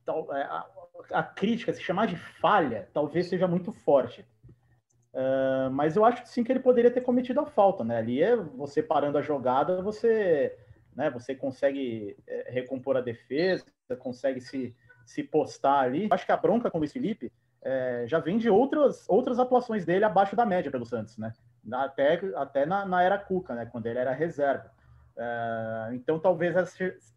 é, 0.07 0.43
a, 0.43 0.67
a, 1.15 1.23
crítica, 1.25 1.73
se 1.73 1.83
chamar 1.83 2.07
de 2.07 2.15
falha, 2.15 2.89
talvez 2.95 3.27
seja 3.27 3.49
muito 3.49 3.73
forte. 3.73 4.25
Uh, 5.13 5.69
mas 5.73 5.97
eu 5.97 6.05
acho 6.05 6.25
sim 6.27 6.45
que 6.45 6.53
ele 6.53 6.61
poderia 6.61 6.93
ter 6.93 7.01
cometido 7.01 7.41
a 7.41 7.47
falta, 7.47 7.83
né? 7.83 7.99
Ali 7.99 8.23
é 8.23 8.37
você 8.37 8.81
parando 8.81 9.19
a 9.19 9.23
jogada, 9.23 9.83
você 9.83 10.57
né? 10.95 11.11
Você 11.11 11.35
consegue 11.35 12.17
é, 12.27 12.51
recompor 12.51 12.97
a 12.97 13.01
defesa, 13.01 13.65
consegue 13.99 14.41
se, 14.41 14.75
se 15.05 15.23
postar 15.23 15.81
ali. 15.81 16.09
Acho 16.11 16.27
que 16.27 16.33
a 16.33 16.37
bronca 16.37 16.71
com 16.71 16.79
o 16.79 16.81
Luiz 16.81 16.93
Felipe 16.93 17.33
é, 17.63 18.05
já 18.07 18.19
vem 18.19 18.39
de 18.39 18.49
outras, 18.49 19.09
outras 19.09 19.39
atuações 19.39 19.85
dele 19.85 20.05
abaixo 20.05 20.35
da 20.35 20.47
média 20.47 20.71
pelo 20.71 20.87
Santos, 20.87 21.19
né? 21.19 21.33
Até, 21.73 22.21
até 22.37 22.67
na, 22.67 22.87
na 22.87 23.03
era 23.03 23.19
Cuca, 23.19 23.55
né? 23.55 23.67
Quando 23.67 23.87
ele 23.87 23.99
era 23.99 24.13
reserva. 24.13 24.71
É, 25.17 25.91
então 25.95 26.19
talvez 26.19 26.55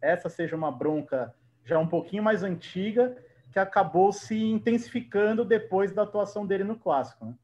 essa, 0.02 0.28
seja 0.28 0.54
uma 0.54 0.70
bronca 0.70 1.34
já 1.64 1.78
um 1.78 1.86
pouquinho 1.86 2.22
mais 2.22 2.42
antiga 2.42 3.16
que 3.50 3.58
acabou 3.58 4.12
se 4.12 4.36
intensificando 4.36 5.44
depois 5.44 5.92
da 5.92 6.02
atuação 6.02 6.44
dele 6.44 6.64
no 6.64 6.76
clássico. 6.76 7.24
Né? 7.24 7.34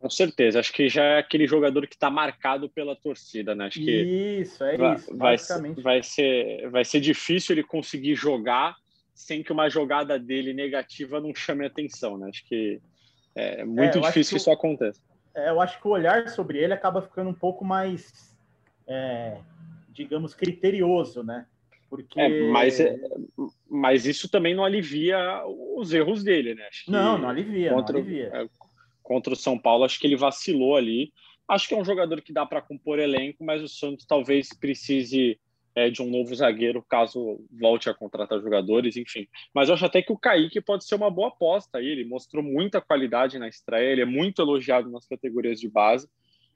Com 0.00 0.08
certeza, 0.08 0.58
acho 0.58 0.72
que 0.72 0.88
já 0.88 1.04
é 1.04 1.18
aquele 1.18 1.46
jogador 1.46 1.86
que 1.86 1.94
está 1.94 2.08
marcado 2.08 2.70
pela 2.70 2.96
torcida, 2.96 3.54
né? 3.54 3.66
Acho 3.66 3.78
que 3.78 4.40
isso, 4.40 4.64
é 4.64 4.76
vai, 4.78 4.94
isso. 4.96 5.16
Vai, 5.16 5.36
vai, 5.82 6.02
ser, 6.02 6.70
vai 6.70 6.84
ser 6.86 7.00
difícil 7.00 7.54
ele 7.54 7.62
conseguir 7.62 8.14
jogar 8.14 8.74
sem 9.14 9.42
que 9.42 9.52
uma 9.52 9.68
jogada 9.68 10.18
dele 10.18 10.54
negativa 10.54 11.20
não 11.20 11.34
chame 11.34 11.66
atenção, 11.66 12.16
né? 12.16 12.30
Acho 12.30 12.42
que 12.46 12.80
é 13.34 13.62
muito 13.62 13.98
é, 13.98 14.00
difícil 14.00 14.36
que 14.36 14.40
isso 14.40 14.50
aconteça. 14.50 15.02
É, 15.34 15.50
eu 15.50 15.60
acho 15.60 15.78
que 15.78 15.86
o 15.86 15.90
olhar 15.90 16.30
sobre 16.30 16.58
ele 16.58 16.72
acaba 16.72 17.02
ficando 17.02 17.28
um 17.28 17.34
pouco 17.34 17.62
mais, 17.62 18.34
é, 18.88 19.36
digamos, 19.90 20.32
criterioso, 20.32 21.22
né? 21.22 21.44
Porque... 21.90 22.18
É, 22.18 22.50
mas, 22.50 22.80
é, 22.80 22.96
mas 23.68 24.06
isso 24.06 24.30
também 24.30 24.54
não 24.54 24.64
alivia 24.64 25.42
os 25.76 25.92
erros 25.92 26.24
dele, 26.24 26.54
né? 26.54 26.68
não, 26.88 27.18
não 27.18 27.28
alivia, 27.28 27.74
contra, 27.74 27.92
não 27.92 28.00
alivia. 28.00 28.48
Contra 29.10 29.32
o 29.32 29.36
São 29.36 29.58
Paulo, 29.58 29.82
acho 29.82 29.98
que 29.98 30.06
ele 30.06 30.14
vacilou 30.14 30.76
ali. 30.76 31.12
Acho 31.48 31.66
que 31.66 31.74
é 31.74 31.76
um 31.76 31.84
jogador 31.84 32.22
que 32.22 32.32
dá 32.32 32.46
para 32.46 32.62
compor 32.62 33.00
elenco, 33.00 33.42
mas 33.44 33.60
o 33.60 33.66
Santos 33.66 34.06
talvez 34.06 34.50
precise 34.50 35.36
é, 35.74 35.90
de 35.90 36.00
um 36.00 36.08
novo 36.08 36.32
zagueiro 36.32 36.80
caso 36.88 37.44
volte 37.50 37.90
a 37.90 37.94
contratar 37.94 38.40
jogadores, 38.40 38.96
enfim. 38.96 39.26
Mas 39.52 39.68
eu 39.68 39.74
acho 39.74 39.84
até 39.84 40.00
que 40.00 40.12
o 40.12 40.16
Kaique 40.16 40.60
pode 40.60 40.84
ser 40.84 40.94
uma 40.94 41.10
boa 41.10 41.26
aposta 41.26 41.78
aí. 41.78 41.88
Ele 41.88 42.04
mostrou 42.04 42.40
muita 42.40 42.80
qualidade 42.80 43.36
na 43.36 43.48
estreia, 43.48 43.90
ele 43.90 44.02
é 44.02 44.06
muito 44.06 44.40
elogiado 44.40 44.88
nas 44.88 45.08
categorias 45.08 45.58
de 45.58 45.68
base. 45.68 46.08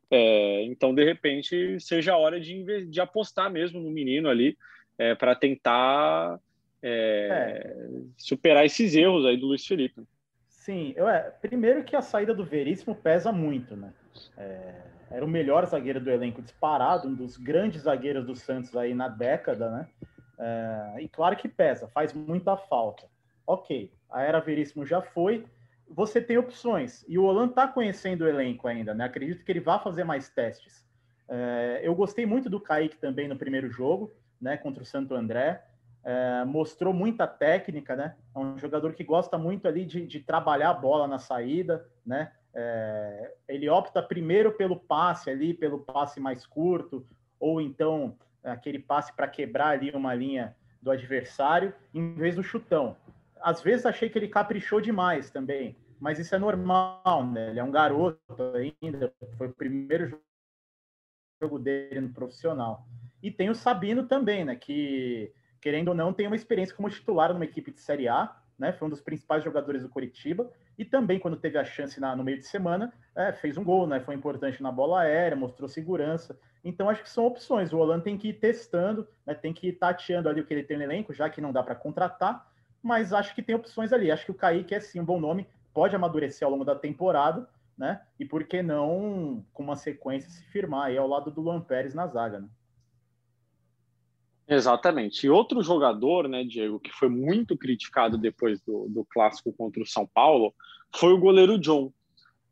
É, 0.09 0.63
então, 0.67 0.95
de 0.95 1.03
repente, 1.03 1.81
seja 1.81 2.13
a 2.13 2.19
hora 2.19 2.41
de, 2.41 2.87
de 2.87 3.01
apostar 3.01 3.51
mesmo 3.51 3.81
no 3.81 3.91
menino 3.91 4.29
ali 4.29 4.57
é, 4.97 5.13
para 5.17 5.35
tentar 5.35 6.39
é, 6.81 7.67
é. 7.67 7.77
superar 8.17 8.65
esses 8.65 8.95
erros 8.95 9.27
aí 9.27 9.37
do 9.37 9.49
Luiz 9.49 9.67
Felipe. 9.67 10.01
Sim, 10.65 10.95
eu, 10.97 11.07
é, 11.07 11.31
primeiro 11.43 11.85
que 11.85 11.95
a 11.95 12.01
saída 12.01 12.35
do 12.35 12.43
Veríssimo 12.43 12.95
pesa 12.95 13.31
muito, 13.31 13.77
né? 13.77 13.93
É, 14.35 14.75
era 15.11 15.23
o 15.23 15.29
melhor 15.29 15.67
zagueiro 15.67 16.01
do 16.01 16.11
elenco 16.11 16.41
disparado, 16.41 17.07
um 17.07 17.15
dos 17.15 17.37
grandes 17.37 17.83
zagueiros 17.83 18.25
do 18.25 18.35
Santos 18.35 18.75
aí 18.75 18.95
na 18.95 19.07
década, 19.07 19.71
né? 19.71 19.87
É, 20.39 21.03
e 21.03 21.09
claro 21.09 21.37
que 21.37 21.51
pesa, 21.51 21.87
faz 21.89 22.15
muita 22.15 22.57
falta. 22.57 23.07
Ok, 23.47 23.93
a 24.11 24.23
era 24.23 24.41
Veríssimo 24.41 24.87
já 24.87 25.03
foi, 25.03 25.45
você 25.87 26.19
tem 26.19 26.39
opções. 26.39 27.05
E 27.07 27.19
o 27.19 27.25
Olan 27.25 27.49
tá 27.49 27.69
conhecendo 27.69 28.23
o 28.23 28.29
elenco 28.29 28.67
ainda, 28.67 28.95
né? 28.95 29.05
Acredito 29.05 29.45
que 29.45 29.53
ele 29.53 29.61
vá 29.61 29.79
fazer 29.79 30.05
mais 30.05 30.31
testes. 30.31 30.83
É, 31.29 31.81
eu 31.83 31.95
gostei 31.95 32.25
muito 32.25 32.49
do 32.49 32.59
Kaique 32.59 32.97
também 32.97 33.29
no 33.29 33.37
primeiro 33.37 33.69
jogo, 33.69 34.11
né? 34.41 34.57
Contra 34.57 34.83
o 34.83 34.87
Santo 34.87 35.15
André 35.15 35.63
é, 36.05 36.45
mostrou 36.45 36.93
muita 36.93 37.27
técnica, 37.27 37.97
né? 37.97 38.15
É 38.35 38.39
um 38.39 38.59
jogador 38.59 38.93
que 38.93 39.03
gosta 39.03 39.39
muito 39.39 39.67
ali 39.67 39.85
de, 39.85 40.07
de 40.07 40.21
trabalhar 40.21 40.71
a 40.71 40.75
bola 40.75 41.09
na 41.09 41.19
saída, 41.19 41.89
né? 42.05 42.31
É, 42.55 43.35
ele 43.49 43.69
opta 43.69 44.03
primeiro 44.03 44.53
pelo 44.53 44.77
passe 44.77 45.31
ali, 45.31 45.55
pelo 45.55 45.81
passe 45.81 46.21
mais 46.21 46.47
curto, 46.47 47.07
ou 47.41 47.61
então 47.61 48.17
aquele 48.45 48.79
passe 48.79 49.13
para 49.13 49.27
quebrar 49.27 49.69
ali 49.69 49.91
uma 49.91 50.15
linha 50.15 50.55
do 50.81 50.91
adversário, 50.91 51.75
em 51.93 52.15
vez 52.15 52.37
do 52.37 52.43
chutão. 52.43 52.97
Às 53.41 53.63
vezes 53.63 53.87
achei 53.87 54.09
que 54.09 54.19
ele 54.19 54.29
caprichou 54.29 54.81
demais 54.81 55.31
também, 55.31 55.77
mas 55.99 56.19
isso 56.19 56.35
é 56.35 56.39
normal, 56.39 57.27
né? 57.27 57.51
Ele 57.51 57.59
é 57.59 57.65
um 57.65 57.71
garoto 57.71 58.21
ainda, 58.55 59.13
foi 59.39 59.49
o 59.49 59.55
primeiro 59.55 60.21
jogo 61.43 61.59
dele 61.59 62.01
no 62.01 62.13
profissional. 62.13 62.87
E 63.23 63.31
tem 63.31 63.49
o 63.49 63.55
Sabino 63.55 64.07
também, 64.07 64.45
né? 64.45 64.55
Que 64.55 65.33
querendo 65.65 65.89
ou 65.89 65.95
não, 65.95 66.13
tem 66.13 66.27
uma 66.27 66.37
experiência 66.37 66.77
como 66.77 66.91
titular 66.91 67.33
numa 67.33 67.47
equipe 67.47 67.73
de 67.73 67.81
Série 67.81 68.07
A, 68.07 68.37
né? 68.59 68.71
Foi 68.75 68.87
um 68.87 68.91
dos 68.91 69.01
principais 69.01 69.43
jogadores 69.43 69.83
do 69.83 69.89
Curitiba 69.89 70.51
e 70.77 70.85
também 70.85 71.19
quando 71.19 71.39
teve 71.39 71.57
a 71.57 71.65
chance 71.65 71.99
na, 71.99 72.15
no 72.15 72.23
meio 72.23 72.37
de 72.37 72.45
semana 72.45 72.93
é, 73.17 73.33
fez 73.33 73.57
um 73.57 73.65
gol, 73.65 73.87
né? 73.87 73.99
Foi 73.99 74.15
importante 74.15 74.63
na 74.63 74.71
bola 74.71 75.01
aérea, 75.01 75.35
mostrou 75.35 75.67
segurança. 75.67 76.39
Então 76.63 76.91
acho 76.91 77.03
que 77.03 77.09
são 77.09 77.25
opções. 77.25 77.73
O 77.73 77.79
Holanda 77.79 78.05
tem 78.05 78.19
que 78.19 78.29
ir 78.29 78.35
testando, 78.35 79.09
né? 79.25 79.33
Tem 79.33 79.55
que 79.55 79.69
ir 79.69 79.73
tateando 79.73 80.29
ali 80.29 80.43
o 80.43 80.45
que 80.45 80.53
ele 80.53 80.65
tem 80.65 80.77
no 80.77 80.83
elenco, 80.83 81.15
já 81.15 81.31
que 81.31 81.41
não 81.41 81.51
dá 81.51 81.63
para 81.63 81.75
contratar. 81.75 82.47
Mas 82.83 83.15
acho 83.15 83.35
que 83.35 83.41
tem 83.41 83.55
opções 83.55 83.91
ali. 83.91 84.11
Acho 84.11 84.27
que 84.27 84.33
o 84.33 84.35
Kaique 84.35 84.75
é 84.75 84.81
sim 84.81 85.01
um 85.01 85.05
bom 85.05 85.19
nome, 85.19 85.47
pode 85.73 85.97
amadurecer 85.97 86.45
ao 86.45 86.53
longo 86.53 86.65
da 86.67 86.75
temporada, 86.75 87.49
né? 87.79 88.03
E 88.21 88.27
por 88.27 88.45
que 88.45 88.63
não 88.63 89.43
com 89.55 89.63
uma 89.63 89.77
sequência 89.77 90.29
se 90.29 90.45
firmar 90.45 90.89
aí 90.89 90.99
ao 90.99 91.09
lado 91.09 91.31
do 91.31 91.41
Luan 91.41 91.63
Pérez 91.63 91.95
na 91.95 92.07
zaga, 92.07 92.41
né? 92.41 92.49
Exatamente. 94.47 95.27
E 95.27 95.31
outro 95.31 95.63
jogador, 95.63 96.29
né, 96.29 96.45
Diego, 96.45 96.79
que 96.79 96.91
foi 96.91 97.09
muito 97.09 97.57
criticado 97.57 98.19
depois 98.19 98.61
do, 98.61 98.87
do 98.89 99.05
clássico 99.05 99.53
contra 99.53 99.83
o 99.83 99.87
São 99.87 100.07
Paulo, 100.07 100.55
foi 100.95 101.13
o 101.13 101.19
goleiro 101.19 101.59
John. 101.59 101.93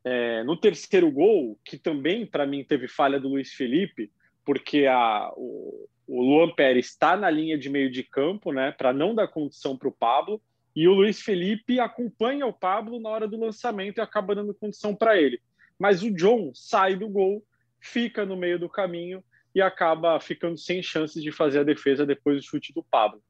É, 0.05 0.43
no 0.43 0.57
terceiro 0.57 1.11
gol, 1.11 1.59
que 1.65 1.79
também 1.79 2.27
para 2.27 2.47
mim 2.47 2.65
teve 2.65 2.89
falha 2.89 3.21
do 3.21 3.29
Luiz 3.29 3.53
Felipe, 3.53 4.11
porque 4.45 4.87
a, 4.87 5.31
o, 5.37 5.89
o 6.09 6.23
Luan 6.23 6.51
Pérez 6.51 6.87
está 6.87 7.17
na 7.17 7.31
linha 7.31 7.57
de 7.57 7.69
meio 7.69 7.91
de 7.91 8.03
campo, 8.03 8.53
né, 8.53 8.73
para 8.73 8.93
não 8.93 9.15
dar 9.15 9.29
condição 9.29 9.77
para 9.77 9.89
o 9.89 9.93
Pablo, 9.93 10.41
e 10.75 10.89
o 10.89 10.95
Luiz 10.95 11.21
Felipe 11.21 11.79
acompanha 11.79 12.47
o 12.47 12.53
Pablo 12.53 12.99
na 12.99 13.11
hora 13.11 13.29
do 13.29 13.39
lançamento 13.39 13.99
e 13.99 14.01
acaba 14.01 14.35
dando 14.35 14.55
condição 14.55 14.95
para 14.95 15.21
ele. 15.21 15.39
Mas 15.79 16.03
o 16.03 16.11
John 16.11 16.51
sai 16.55 16.97
do 16.97 17.09
gol, 17.09 17.45
fica 17.79 18.25
no 18.25 18.37
meio 18.37 18.59
do 18.59 18.69
caminho 18.69 19.23
e 19.55 19.61
acaba 19.61 20.19
ficando 20.21 20.57
sem 20.57 20.83
chances 20.83 21.23
de 21.23 21.31
fazer 21.31 21.61
a 21.61 21.65
defesa 21.65 22.07
depois 22.07 22.37
do 22.37 22.43
chute 22.43 22.73
do 22.73 22.83
Pablo. 22.83 23.23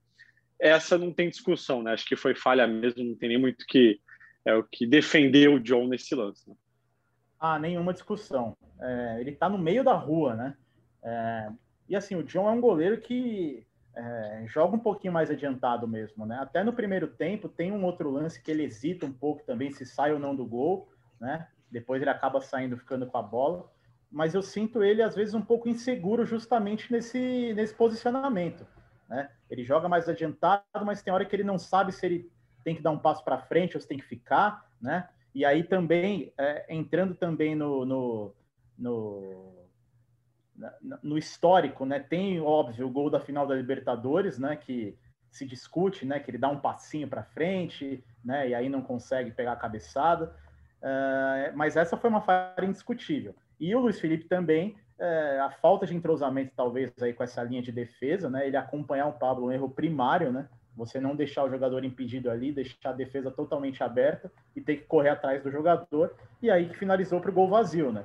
Essa 0.58 0.96
não 0.96 1.12
tem 1.12 1.28
discussão, 1.28 1.82
né? 1.82 1.92
Acho 1.92 2.06
que 2.06 2.14
foi 2.14 2.34
falha 2.34 2.66
mesmo, 2.66 3.02
não 3.02 3.16
tem 3.16 3.30
nem 3.30 3.38
muito 3.38 3.64
que 3.66 4.00
é 4.44 4.54
o 4.54 4.62
que 4.62 4.86
defendeu 4.86 5.54
o 5.54 5.60
John 5.60 5.88
nesse 5.88 6.14
lance. 6.14 6.48
Né? 6.48 6.56
Ah, 7.38 7.58
nenhuma 7.58 7.92
discussão. 7.92 8.56
É, 8.80 9.20
ele 9.20 9.30
está 9.30 9.48
no 9.48 9.58
meio 9.58 9.82
da 9.82 9.94
rua, 9.94 10.34
né? 10.34 10.56
É, 11.02 11.48
e 11.88 11.96
assim, 11.96 12.14
o 12.14 12.22
John 12.22 12.48
é 12.48 12.52
um 12.52 12.60
goleiro 12.60 13.00
que 13.00 13.66
é, 13.96 14.44
joga 14.46 14.76
um 14.76 14.80
pouquinho 14.80 15.12
mais 15.12 15.30
adiantado 15.30 15.86
mesmo, 15.88 16.24
né? 16.24 16.38
Até 16.40 16.62
no 16.62 16.72
primeiro 16.72 17.08
tempo 17.08 17.48
tem 17.48 17.72
um 17.72 17.84
outro 17.84 18.10
lance 18.10 18.40
que 18.40 18.50
ele 18.50 18.64
hesita 18.64 19.04
um 19.04 19.12
pouco 19.12 19.44
também 19.44 19.72
se 19.72 19.84
sai 19.84 20.12
ou 20.12 20.18
não 20.18 20.34
do 20.34 20.46
gol, 20.46 20.88
né? 21.20 21.48
Depois 21.70 22.00
ele 22.00 22.10
acaba 22.10 22.40
saindo, 22.40 22.76
ficando 22.76 23.06
com 23.06 23.18
a 23.18 23.22
bola 23.22 23.71
mas 24.12 24.34
eu 24.34 24.42
sinto 24.42 24.82
ele 24.82 25.02
às 25.02 25.16
vezes 25.16 25.34
um 25.34 25.40
pouco 25.40 25.68
inseguro 25.68 26.26
justamente 26.26 26.92
nesse, 26.92 27.54
nesse 27.54 27.74
posicionamento. 27.74 28.66
Né? 29.08 29.30
Ele 29.50 29.64
joga 29.64 29.88
mais 29.88 30.08
adiantado, 30.08 30.84
mas 30.84 31.02
tem 31.02 31.12
hora 31.12 31.24
que 31.24 31.34
ele 31.34 31.44
não 31.44 31.58
sabe 31.58 31.92
se 31.92 32.04
ele 32.04 32.30
tem 32.62 32.76
que 32.76 32.82
dar 32.82 32.90
um 32.90 32.98
passo 32.98 33.24
para 33.24 33.38
frente 33.38 33.76
ou 33.76 33.80
se 33.80 33.88
tem 33.88 33.98
que 33.98 34.04
ficar, 34.04 34.68
né? 34.80 35.08
E 35.34 35.44
aí 35.44 35.64
também 35.64 36.32
é, 36.38 36.66
entrando 36.68 37.14
também 37.14 37.54
no, 37.54 37.84
no, 37.84 38.34
no, 38.78 39.68
no, 41.02 41.18
histórico, 41.18 41.84
né? 41.84 41.98
Tem 41.98 42.40
óbvio 42.40 42.86
o 42.86 42.90
gol 42.90 43.10
da 43.10 43.18
final 43.18 43.46
da 43.46 43.54
Libertadores, 43.54 44.38
né? 44.38 44.56
Que 44.56 44.96
se 45.30 45.46
discute, 45.46 46.04
né? 46.04 46.20
Que 46.20 46.30
ele 46.30 46.38
dá 46.38 46.48
um 46.48 46.60
passinho 46.60 47.08
para 47.08 47.24
frente, 47.24 48.04
né? 48.24 48.50
E 48.50 48.54
aí 48.54 48.68
não 48.68 48.82
consegue 48.82 49.30
pegar 49.30 49.52
a 49.52 49.56
cabeçada. 49.56 50.36
Uh, 50.82 51.56
mas 51.56 51.76
essa 51.76 51.96
foi 51.96 52.10
uma 52.10 52.20
falha 52.20 52.64
indiscutível. 52.64 53.34
E 53.62 53.76
o 53.76 53.78
Luiz 53.78 54.00
Felipe 54.00 54.24
também, 54.24 54.74
é, 54.98 55.38
a 55.38 55.48
falta 55.48 55.86
de 55.86 55.94
entrosamento, 55.94 56.52
talvez, 56.56 56.92
aí 57.00 57.12
com 57.12 57.22
essa 57.22 57.44
linha 57.44 57.62
de 57.62 57.70
defesa, 57.70 58.28
né? 58.28 58.44
Ele 58.44 58.56
acompanhar 58.56 59.06
o 59.06 59.12
Pablo, 59.12 59.46
um 59.46 59.52
erro 59.52 59.70
primário, 59.70 60.32
né? 60.32 60.48
Você 60.76 60.98
não 60.98 61.14
deixar 61.14 61.44
o 61.44 61.48
jogador 61.48 61.84
impedido 61.84 62.28
ali, 62.28 62.50
deixar 62.50 62.90
a 62.90 62.92
defesa 62.92 63.30
totalmente 63.30 63.80
aberta 63.80 64.32
e 64.56 64.60
ter 64.60 64.78
que 64.78 64.86
correr 64.86 65.10
atrás 65.10 65.44
do 65.44 65.50
jogador. 65.52 66.12
E 66.42 66.50
aí 66.50 66.70
que 66.70 66.76
finalizou 66.76 67.20
para 67.20 67.30
o 67.30 67.32
gol 67.32 67.48
vazio, 67.48 67.92
né? 67.92 68.04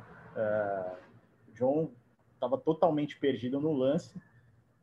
John 1.55 1.89
estava 2.35 2.55
totalmente 2.59 3.17
perdido 3.17 3.59
no 3.59 3.73
lance, 3.73 4.13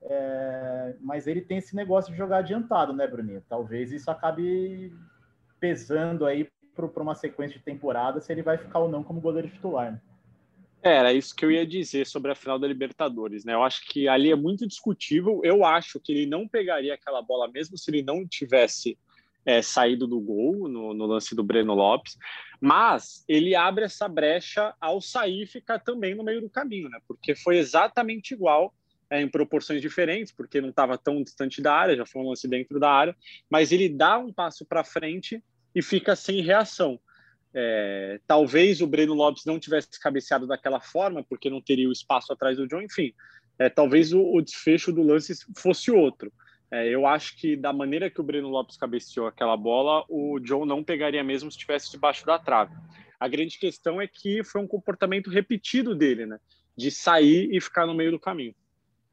é, 0.03 0.97
mas 1.01 1.29
ele 1.29 1.41
tem 1.41 1.59
esse 1.59 1.77
negócio 1.77 2.11
de 2.11 2.19
jogar 2.19 2.39
adiantado, 2.39 2.93
né, 2.93 3.07
Bruninho? 3.07 3.45
Talvez 3.49 3.93
isso 3.93 4.11
acabe 4.11 4.93
pesando 5.61 6.27
aí 6.27 6.51
para 6.75 7.01
uma 7.01 7.15
sequência 7.15 7.57
de 7.57 7.65
temporada 7.65 8.21
se 8.21 8.33
ele 8.33 8.43
vai 8.43 8.59
ficar 8.59 8.81
ou 8.81 8.89
não 8.89 9.05
como 9.05 9.21
goleiro 9.21 9.49
titular. 9.49 9.93
Né? 9.93 10.01
É, 10.85 10.97
era 10.97 11.15
isso 11.15 11.35
que 11.35 11.43
eu 11.43 11.51
ia 11.51 11.67
dizer 11.67 12.07
sobre 12.07 12.31
a 12.31 12.35
final 12.35 12.59
da 12.59 12.69
Libertadores, 12.69 13.43
né? 13.43 13.55
Eu 13.55 13.63
acho 13.63 13.87
que 13.87 14.07
ali 14.07 14.31
é 14.31 14.37
muito 14.37 14.67
discutível. 14.67 15.41
Eu 15.43 15.65
acho 15.65 15.99
que 15.99 16.13
ele 16.13 16.27
não 16.27 16.47
pegaria 16.47 16.93
aquela 16.93 17.23
bola 17.23 17.51
mesmo 17.51 17.79
se 17.79 17.91
ele 17.91 18.03
não 18.03 18.29
tivesse 18.29 18.99
é, 19.47 19.63
saído 19.63 20.07
do 20.07 20.21
gol 20.21 20.69
no, 20.69 20.93
no, 20.93 21.07
lance 21.07 21.35
do 21.35 21.43
Breno 21.43 21.75
Lopes, 21.75 22.19
mas 22.61 23.25
ele 23.27 23.55
abre 23.55 23.85
essa 23.85 24.07
brecha 24.07 24.75
ao 24.79 25.01
sair 25.01 25.45
e 25.45 25.47
ficar 25.47 25.79
também 25.79 26.15
no 26.15 26.23
meio 26.23 26.43
do 26.43 26.51
caminho, 26.51 26.91
né? 26.91 26.99
Porque 27.09 27.35
foi 27.35 27.57
exatamente 27.57 28.35
igual 28.35 28.75
é, 29.09 29.23
em 29.23 29.29
proporções 29.29 29.81
diferentes, 29.81 30.35
porque 30.35 30.61
não 30.61 30.69
estava 30.69 30.99
tão 30.99 31.23
distante 31.23 31.63
da 31.63 31.75
área, 31.75 31.97
já 31.97 32.05
foi 32.05 32.21
um 32.21 32.29
lance 32.29 32.47
dentro 32.47 32.79
da 32.79 32.91
área, 32.91 33.17
mas 33.49 33.73
ele 33.73 33.89
dá 33.89 34.19
um 34.19 34.31
passo 34.31 34.67
para 34.67 34.85
frente 34.85 35.43
e 35.75 35.81
fica 35.81 36.15
sem 36.15 36.43
reação. 36.43 37.01
É, 37.55 38.19
talvez 38.27 38.81
o 38.81 38.87
Breno 38.87 39.15
Lopes 39.15 39.45
não 39.45 39.61
tivesse 39.61 40.01
cabeceado 40.01 40.47
daquela 40.47 40.81
forma, 40.81 41.23
porque 41.23 41.49
não 41.49 41.61
teria 41.61 41.89
o 41.89 41.93
espaço 41.93 42.33
atrás 42.33 42.57
do 42.57 42.67
John, 42.67 42.83
enfim. 42.83 43.13
É, 43.59 43.69
talvez 43.69 44.13
o, 44.13 44.21
o, 44.21 44.43
desfecho 44.43 44.93
do 44.93 45.03
lance 45.03 45.33
fosse 45.57 45.91
outro. 45.91 46.33
É, 46.71 46.89
eu 46.89 47.07
acho 47.07 47.39
que 47.39 47.57
da 47.57 47.73
maneira 47.73 48.11
que 48.11 48.21
o 48.21 48.25
Breno 48.25 48.49
Lopes 48.49 48.77
cabeceou 48.77 49.29
aquela 49.29 49.57
bola, 49.57 50.05
o 50.09 50.41
John 50.41 50.67
não 50.67 50.83
pegaria 50.83 51.23
mesmo 51.23 51.51
se 51.51 51.57
estivesse 51.57 51.93
debaixo 51.93 52.27
da 52.27 52.39
trave. 52.39 52.75
A 53.21 53.29
grande 53.29 53.59
questão 53.59 54.01
é 54.01 54.09
que 54.09 54.43
foi 54.43 54.61
um 54.61 54.67
comportamento 54.67 55.31
repetido 55.31 55.95
dele, 55.95 56.27
né? 56.27 56.39
De 56.77 56.91
sair 56.91 57.49
e 57.53 57.61
ficar 57.61 57.87
no 57.87 57.95
meio 57.95 58.11
do 58.11 58.19
caminho. 58.19 58.55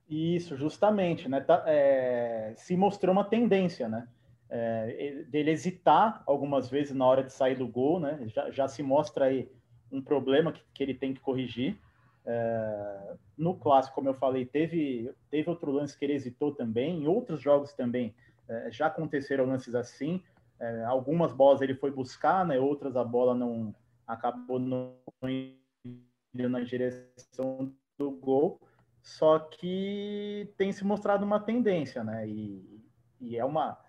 Isso, 0.10 0.58
justamente, 0.58 1.30
né? 1.30 1.40
Tá, 1.40 1.64
é, 1.68 2.54
se 2.58 2.76
mostrou 2.76 3.14
uma 3.14 3.24
tendência, 3.24 3.88
né? 3.88 4.08
É, 4.54 5.24
dele 5.30 5.52
hesitar 5.52 6.22
algumas 6.28 6.70
vezes 6.70 6.94
na 6.94 7.06
hora 7.06 7.24
de 7.24 7.32
sair 7.32 7.56
do 7.56 7.66
gol, 7.68 8.02
né? 8.02 8.20
Já, 8.28 8.52
já 8.52 8.68
se 8.68 8.84
mostra 8.84 9.26
aí 9.26 9.50
um 9.90 10.02
problema 10.02 10.52
que, 10.52 10.62
que 10.74 10.84
ele 10.84 10.94
tem 10.94 11.14
que 11.14 11.22
corrigir. 11.22 11.78
É, 12.26 13.14
no 13.38 13.56
clássico, 13.56 13.96
como 13.96 14.10
eu 14.10 14.14
falei, 14.14 14.46
teve, 14.46 15.10
teve 15.30 15.50
outro 15.50 15.72
lance 15.72 15.98
que 15.98 16.04
ele 16.04 16.14
hesitou 16.14 16.54
também. 16.54 17.04
Em 17.04 17.08
outros 17.08 17.42
jogos 17.42 17.74
também 17.74 18.14
é, 18.48 18.70
já 18.70 18.88
aconteceram 18.88 19.46
lances 19.46 19.74
assim. 19.74 20.22
É, 20.60 20.84
algumas 20.84 21.32
bolas 21.32 21.62
ele 21.62 21.74
foi 21.74 21.90
buscar, 21.90 22.46
né? 22.46 22.60
Outras 22.60 22.96
a 22.98 23.04
bola 23.04 23.34
não 23.34 23.74
acabou 24.06 24.60
não 24.60 24.96
indo 25.24 26.50
na 26.50 26.60
direção 26.60 27.74
do 27.98 28.12
gol. 28.12 28.60
Só 29.02 29.40
que 29.40 30.54
tem 30.58 30.72
se 30.72 30.84
mostrado 30.84 31.26
uma 31.26 31.40
tendência, 31.40 32.04
né? 32.04 32.28
E, 32.28 32.84
e 33.20 33.38
é 33.38 33.46
uma 33.46 33.80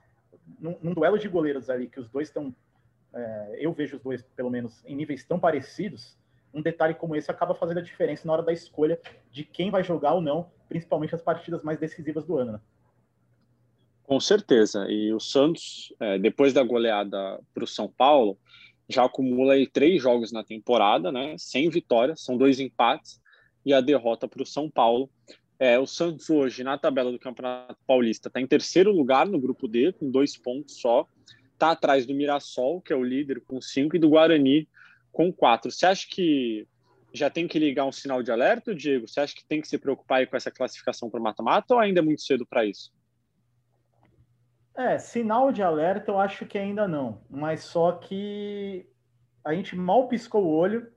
num, 0.58 0.76
num, 0.82 0.94
duelo 0.94 1.18
de 1.18 1.28
goleiros 1.28 1.70
ali 1.70 1.88
que 1.88 2.00
os 2.00 2.08
dois 2.08 2.28
estão, 2.28 2.54
é, 3.14 3.56
eu 3.58 3.72
vejo 3.72 3.96
os 3.96 4.02
dois 4.02 4.22
pelo 4.36 4.50
menos 4.50 4.82
em 4.84 4.94
níveis 4.94 5.24
tão 5.24 5.38
parecidos 5.38 6.16
um 6.54 6.60
detalhe 6.60 6.94
como 6.94 7.16
esse 7.16 7.30
acaba 7.30 7.54
fazendo 7.54 7.78
a 7.78 7.82
diferença 7.82 8.26
na 8.26 8.34
hora 8.34 8.42
da 8.42 8.52
escolha 8.52 9.00
de 9.30 9.42
quem 9.44 9.70
vai 9.70 9.82
jogar 9.82 10.14
ou 10.14 10.20
não, 10.20 10.50
principalmente 10.68 11.14
as 11.14 11.22
partidas 11.22 11.62
mais 11.62 11.78
decisivas 11.78 12.24
do 12.24 12.36
ano. 12.36 12.52
Né? 12.52 12.60
Com 14.04 14.20
certeza. 14.20 14.86
E 14.90 15.12
o 15.12 15.20
Santos, 15.20 15.94
é, 15.98 16.18
depois 16.18 16.52
da 16.52 16.62
goleada 16.62 17.40
para 17.54 17.64
o 17.64 17.66
São 17.66 17.88
Paulo, 17.88 18.36
já 18.88 19.04
acumula 19.04 19.54
aí 19.54 19.66
três 19.66 20.02
jogos 20.02 20.32
na 20.32 20.44
temporada, 20.44 21.10
né? 21.10 21.34
Sem 21.38 21.70
vitórias, 21.70 22.22
são 22.22 22.36
dois 22.36 22.60
empates 22.60 23.20
e 23.64 23.72
a 23.72 23.80
derrota 23.80 24.28
para 24.28 24.42
o 24.42 24.46
São 24.46 24.68
Paulo. 24.68 25.08
É, 25.62 25.78
o 25.78 25.86
Santos 25.86 26.28
hoje, 26.28 26.64
na 26.64 26.76
tabela 26.76 27.12
do 27.12 27.20
Campeonato 27.20 27.76
Paulista, 27.86 28.26
está 28.26 28.40
em 28.40 28.48
terceiro 28.48 28.90
lugar 28.90 29.26
no 29.26 29.38
grupo 29.38 29.68
D, 29.68 29.92
com 29.92 30.10
dois 30.10 30.36
pontos 30.36 30.80
só. 30.80 31.06
Está 31.52 31.70
atrás 31.70 32.04
do 32.04 32.12
Mirassol, 32.12 32.80
que 32.80 32.92
é 32.92 32.96
o 32.96 33.04
líder, 33.04 33.40
com 33.46 33.60
cinco, 33.60 33.94
e 33.94 33.98
do 34.00 34.08
Guarani, 34.08 34.68
com 35.12 35.32
quatro. 35.32 35.70
Você 35.70 35.86
acha 35.86 36.04
que 36.10 36.66
já 37.14 37.30
tem 37.30 37.46
que 37.46 37.60
ligar 37.60 37.84
um 37.84 37.92
sinal 37.92 38.24
de 38.24 38.32
alerta, 38.32 38.74
Diego? 38.74 39.06
Você 39.06 39.20
acha 39.20 39.36
que 39.36 39.44
tem 39.44 39.60
que 39.60 39.68
se 39.68 39.78
preocupar 39.78 40.26
com 40.26 40.36
essa 40.36 40.50
classificação 40.50 41.08
para 41.08 41.20
o 41.20 41.22
mata-mata 41.22 41.74
ou 41.74 41.78
ainda 41.78 42.00
é 42.00 42.02
muito 42.02 42.22
cedo 42.22 42.44
para 42.44 42.64
isso? 42.64 42.92
É, 44.76 44.98
sinal 44.98 45.52
de 45.52 45.62
alerta 45.62 46.10
eu 46.10 46.18
acho 46.18 46.44
que 46.44 46.58
ainda 46.58 46.88
não, 46.88 47.22
mas 47.30 47.62
só 47.62 47.92
que 47.92 48.84
a 49.44 49.54
gente 49.54 49.76
mal 49.76 50.08
piscou 50.08 50.44
o 50.44 50.50
olho 50.50 50.90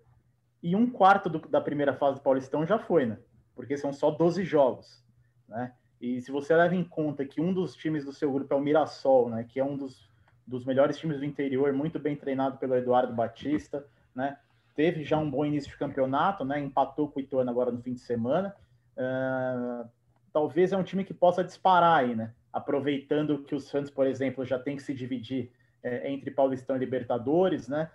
e 0.63 0.75
um 0.75 0.89
quarto 0.89 1.29
do, 1.29 1.37
da 1.47 1.61
primeira 1.61 1.93
fase 1.93 2.15
do 2.15 2.23
Paulistão 2.23 2.65
já 2.65 2.79
foi, 2.79 3.05
né? 3.05 3.19
Porque 3.55 3.77
são 3.77 3.93
só 3.93 4.11
12 4.11 4.43
jogos, 4.43 5.03
né? 5.47 5.73
E 6.01 6.21
se 6.21 6.31
você 6.31 6.55
leva 6.55 6.75
em 6.75 6.83
conta 6.83 7.25
que 7.25 7.39
um 7.39 7.53
dos 7.53 7.75
times 7.75 8.03
do 8.03 8.11
seu 8.11 8.31
grupo 8.31 8.53
é 8.53 8.57
o 8.57 8.61
Mirassol, 8.61 9.29
né? 9.29 9.45
Que 9.47 9.59
é 9.59 9.63
um 9.63 9.77
dos, 9.77 10.09
dos 10.45 10.65
melhores 10.65 10.97
times 10.97 11.17
do 11.17 11.25
interior, 11.25 11.71
muito 11.73 11.97
bem 11.97 12.15
treinado 12.15 12.57
pelo 12.57 12.75
Eduardo 12.75 13.13
Batista, 13.13 13.85
né? 14.13 14.37
Teve 14.75 15.03
já 15.03 15.17
um 15.17 15.29
bom 15.29 15.45
início 15.45 15.71
de 15.71 15.77
campeonato, 15.77 16.43
né? 16.43 16.59
Empatou 16.59 17.09
com 17.09 17.19
o 17.19 17.23
Ituano 17.23 17.49
agora 17.49 17.71
no 17.71 17.81
fim 17.81 17.93
de 17.93 18.01
semana. 18.01 18.53
Uh, 18.97 19.87
talvez 20.33 20.73
é 20.73 20.77
um 20.77 20.83
time 20.83 21.05
que 21.05 21.13
possa 21.13 21.43
disparar 21.43 21.99
aí, 21.99 22.13
né? 22.13 22.33
Aproveitando 22.51 23.43
que 23.43 23.55
o 23.55 23.59
Santos, 23.59 23.89
por 23.89 24.05
exemplo, 24.05 24.45
já 24.45 24.59
tem 24.59 24.75
que 24.75 24.83
se 24.83 24.93
dividir 24.93 25.49
é, 25.81 26.11
entre 26.11 26.31
Paulistão 26.31 26.75
e 26.75 26.79
Libertadores, 26.79 27.67
né? 27.67 27.89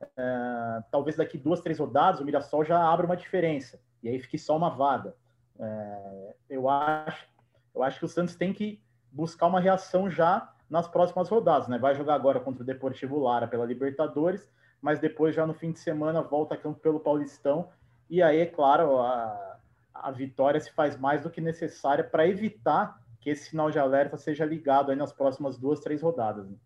Uh, 0.00 0.84
talvez 0.92 1.16
daqui 1.16 1.36
duas, 1.36 1.60
três 1.60 1.78
rodadas 1.78 2.20
o 2.20 2.24
Mirassol 2.24 2.64
já 2.64 2.78
abra 2.80 3.04
uma 3.04 3.16
diferença 3.16 3.80
e 4.00 4.08
aí 4.08 4.18
fique 4.20 4.38
só 4.38 4.56
uma 4.56 4.70
vaga. 4.70 5.14
Uh, 5.56 6.34
eu 6.48 6.68
acho, 6.68 7.26
eu 7.74 7.82
acho 7.82 7.98
que 7.98 8.04
o 8.04 8.08
Santos 8.08 8.36
tem 8.36 8.52
que 8.52 8.80
buscar 9.10 9.46
uma 9.46 9.60
reação 9.60 10.08
já 10.08 10.52
nas 10.70 10.86
próximas 10.86 11.28
rodadas, 11.28 11.66
né? 11.66 11.78
Vai 11.78 11.94
jogar 11.94 12.14
agora 12.14 12.38
contra 12.38 12.62
o 12.62 12.66
Deportivo 12.66 13.18
Lara 13.18 13.48
pela 13.48 13.64
Libertadores 13.64 14.48
mas 14.80 14.98
depois 14.98 15.34
já 15.34 15.46
no 15.46 15.54
fim 15.54 15.72
de 15.72 15.78
semana 15.78 16.22
volta 16.22 16.54
a 16.54 16.58
campo 16.58 16.80
pelo 16.80 17.00
Paulistão. 17.00 17.68
E 18.08 18.22
aí, 18.22 18.38
é 18.38 18.46
claro, 18.46 18.98
a, 18.98 19.58
a 19.92 20.10
vitória 20.10 20.60
se 20.60 20.72
faz 20.72 20.96
mais 20.96 21.22
do 21.22 21.30
que 21.30 21.40
necessária 21.40 22.04
para 22.04 22.26
evitar 22.26 23.00
que 23.20 23.30
esse 23.30 23.50
sinal 23.50 23.70
de 23.70 23.78
alerta 23.78 24.16
seja 24.16 24.44
ligado 24.44 24.90
aí 24.90 24.96
nas 24.96 25.12
próximas 25.12 25.58
duas, 25.58 25.80
três 25.80 26.02
rodadas. 26.02 26.48
Né? 26.48 26.56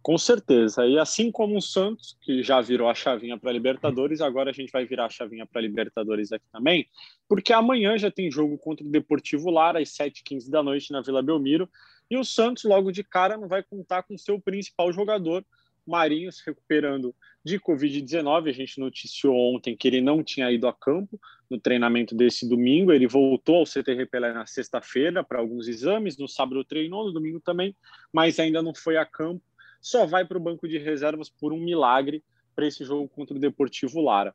Com 0.00 0.16
certeza. 0.16 0.86
E 0.86 0.98
assim 0.98 1.30
como 1.30 1.56
o 1.56 1.62
Santos, 1.62 2.16
que 2.22 2.42
já 2.42 2.60
virou 2.60 2.88
a 2.88 2.94
chavinha 2.94 3.36
para 3.36 3.52
Libertadores, 3.52 4.20
agora 4.20 4.50
a 4.50 4.52
gente 4.52 4.70
vai 4.70 4.86
virar 4.86 5.06
a 5.06 5.10
chavinha 5.10 5.44
para 5.44 5.60
Libertadores 5.60 6.32
aqui 6.32 6.46
também, 6.52 6.86
porque 7.28 7.52
amanhã 7.52 7.98
já 7.98 8.10
tem 8.10 8.30
jogo 8.30 8.56
contra 8.58 8.86
o 8.86 8.90
Deportivo 8.90 9.50
Lara 9.50 9.80
às 9.80 9.90
7h15 9.90 10.48
da 10.48 10.62
noite 10.62 10.92
na 10.92 11.02
Vila 11.02 11.22
Belmiro. 11.22 11.68
E 12.10 12.16
o 12.16 12.24
Santos, 12.24 12.64
logo 12.64 12.90
de 12.90 13.04
cara, 13.04 13.36
não 13.36 13.48
vai 13.48 13.62
contar 13.62 14.02
com 14.02 14.16
seu 14.16 14.40
principal 14.40 14.92
jogador, 14.92 15.44
Marinho 15.88 16.30
se 16.30 16.42
recuperando 16.44 17.14
de 17.42 17.58
Covid-19. 17.58 18.48
A 18.48 18.52
gente 18.52 18.78
noticiou 18.78 19.34
ontem 19.54 19.76
que 19.76 19.88
ele 19.88 20.00
não 20.00 20.22
tinha 20.22 20.50
ido 20.52 20.68
a 20.68 20.72
campo 20.72 21.18
no 21.50 21.58
treinamento 21.58 22.14
desse 22.14 22.46
domingo. 22.46 22.92
Ele 22.92 23.06
voltou 23.06 23.56
ao 23.56 23.66
CTR 23.66 24.06
Pelé 24.10 24.32
na 24.32 24.46
sexta-feira 24.46 25.24
para 25.24 25.38
alguns 25.38 25.66
exames. 25.66 26.18
No 26.18 26.28
sábado 26.28 26.62
treinou, 26.62 27.06
no 27.06 27.12
domingo 27.12 27.40
também, 27.40 27.74
mas 28.12 28.38
ainda 28.38 28.62
não 28.62 28.74
foi 28.74 28.98
a 28.98 29.06
campo. 29.06 29.42
Só 29.80 30.06
vai 30.06 30.24
para 30.24 30.38
o 30.38 30.40
banco 30.40 30.68
de 30.68 30.78
reservas 30.78 31.28
por 31.28 31.52
um 31.52 31.58
milagre 31.58 32.22
para 32.54 32.66
esse 32.66 32.84
jogo 32.84 33.08
contra 33.08 33.36
o 33.36 33.40
Deportivo 33.40 34.00
Lara. 34.00 34.34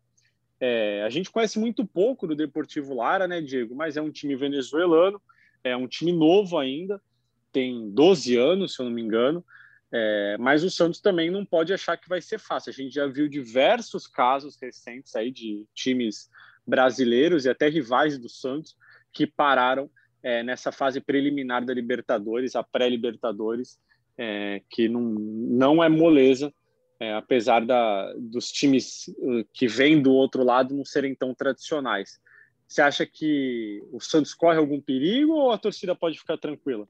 É, 0.60 1.03
a 1.03 1.10
gente 1.10 1.29
conhece 1.29 1.60
muito 1.60 1.86
pouco 1.86 2.25
do 2.25 2.36
Deportivo 2.36 2.95
Lara, 2.95 3.27
né, 3.27 3.41
Diego? 3.41 3.75
Mas 3.75 3.97
é 3.97 4.01
um 4.01 4.12
time 4.12 4.36
venezuelano, 4.36 5.21
é 5.63 5.75
um 5.75 5.88
time 5.88 6.13
novo 6.13 6.58
ainda, 6.58 7.01
tem 7.51 7.89
12 7.91 8.38
anos, 8.38 8.73
se 8.73 8.82
eu 8.82 8.86
não 8.86 8.93
me 8.93 9.01
engano. 9.01 9.43
É, 9.91 10.38
mas 10.39 10.63
o 10.63 10.71
Santos 10.71 10.99
também 10.99 11.29
não 11.29 11.45
pode 11.45 11.71
achar 11.71 11.97
que 11.97 12.10
vai 12.10 12.21
ser 12.21 12.39
fácil. 12.39 12.71
A 12.71 12.73
gente 12.73 12.95
já 12.95 13.06
viu 13.06 13.27
diversos 13.27 14.08
casos 14.08 14.58
recentes 14.60 15.15
aí 15.15 15.29
de 15.29 15.65
times 15.73 16.29
brasileiros 16.65 17.45
e 17.45 17.49
até 17.49 17.67
rivais 17.67 18.17
do 18.17 18.27
Santos 18.27 18.75
que 19.12 19.27
pararam 19.27 19.91
é, 20.23 20.41
nessa 20.41 20.71
fase 20.71 20.99
preliminar 20.99 21.63
da 21.63 21.73
Libertadores, 21.73 22.56
a 22.56 22.63
pré-Libertadores, 22.63 23.77
é, 24.17 24.62
que 24.69 24.88
não, 24.88 25.02
não 25.02 25.84
é 25.84 25.89
moleza, 25.89 26.54
é, 26.99 27.13
apesar 27.13 27.65
da, 27.65 28.13
dos 28.13 28.52
times 28.52 29.08
uh, 29.17 29.45
que 29.54 29.67
vêm 29.67 30.02
do 30.02 30.12
outro 30.13 30.43
lado 30.43 30.76
não 30.76 30.86
serem 30.86 31.15
tão 31.15 31.34
tradicionais. 31.34 32.19
Você 32.67 32.82
acha 32.82 33.06
que 33.06 33.84
o 33.91 33.99
Santos 33.99 34.34
corre 34.34 34.58
algum 34.58 34.82
perigo 34.82 35.34
ou 35.34 35.52
a 35.52 35.58
torcida 35.58 35.95
pode 35.95 36.17
ficar 36.17 36.38
tranquila? 36.38 36.88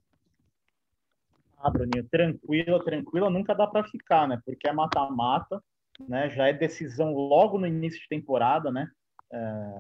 Ah, 1.58 1.70
Bruninho, 1.70 2.08
tranquila, 2.10 2.84
tranquila, 2.84 3.30
nunca 3.30 3.54
dá 3.54 3.66
para 3.66 3.84
ficar, 3.86 4.28
né? 4.28 4.42
Porque 4.46 4.68
é 4.68 4.74
mata-mata, 4.74 5.64
né? 6.08 6.30
Já 6.30 6.48
é 6.48 6.54
decisão 6.54 7.14
logo 7.14 7.58
no 7.58 7.66
início 7.66 8.00
de 8.02 8.08
temporada, 8.08 8.72
né? 8.72 8.90
É... 9.32 9.72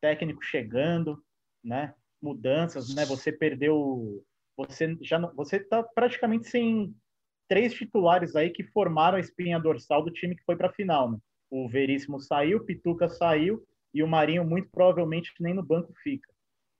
Técnico 0.00 0.44
chegando, 0.44 1.20
né? 1.62 1.92
Mudanças, 2.22 2.94
né? 2.94 3.04
Você 3.04 3.32
perdeu 3.32 4.24
você 4.56 4.96
já 5.02 5.18
você 5.34 5.56
está 5.56 5.82
praticamente 5.82 6.48
sem 6.48 6.94
três 7.48 7.74
titulares 7.74 8.34
aí 8.34 8.50
que 8.50 8.64
formaram 8.64 9.16
a 9.16 9.20
espinha 9.20 9.60
dorsal 9.60 10.02
do 10.02 10.10
time 10.10 10.34
que 10.34 10.44
foi 10.44 10.56
para 10.56 10.68
a 10.68 10.72
final. 10.72 11.12
Né? 11.12 11.18
O 11.50 11.68
Veríssimo 11.68 12.20
saiu, 12.20 12.58
o 12.58 12.64
Pituca 12.64 13.08
saiu 13.08 13.62
e 13.94 14.02
o 14.02 14.08
Marinho 14.08 14.44
muito 14.44 14.68
provavelmente 14.70 15.32
nem 15.40 15.54
no 15.54 15.62
banco 15.62 15.92
fica. 16.02 16.28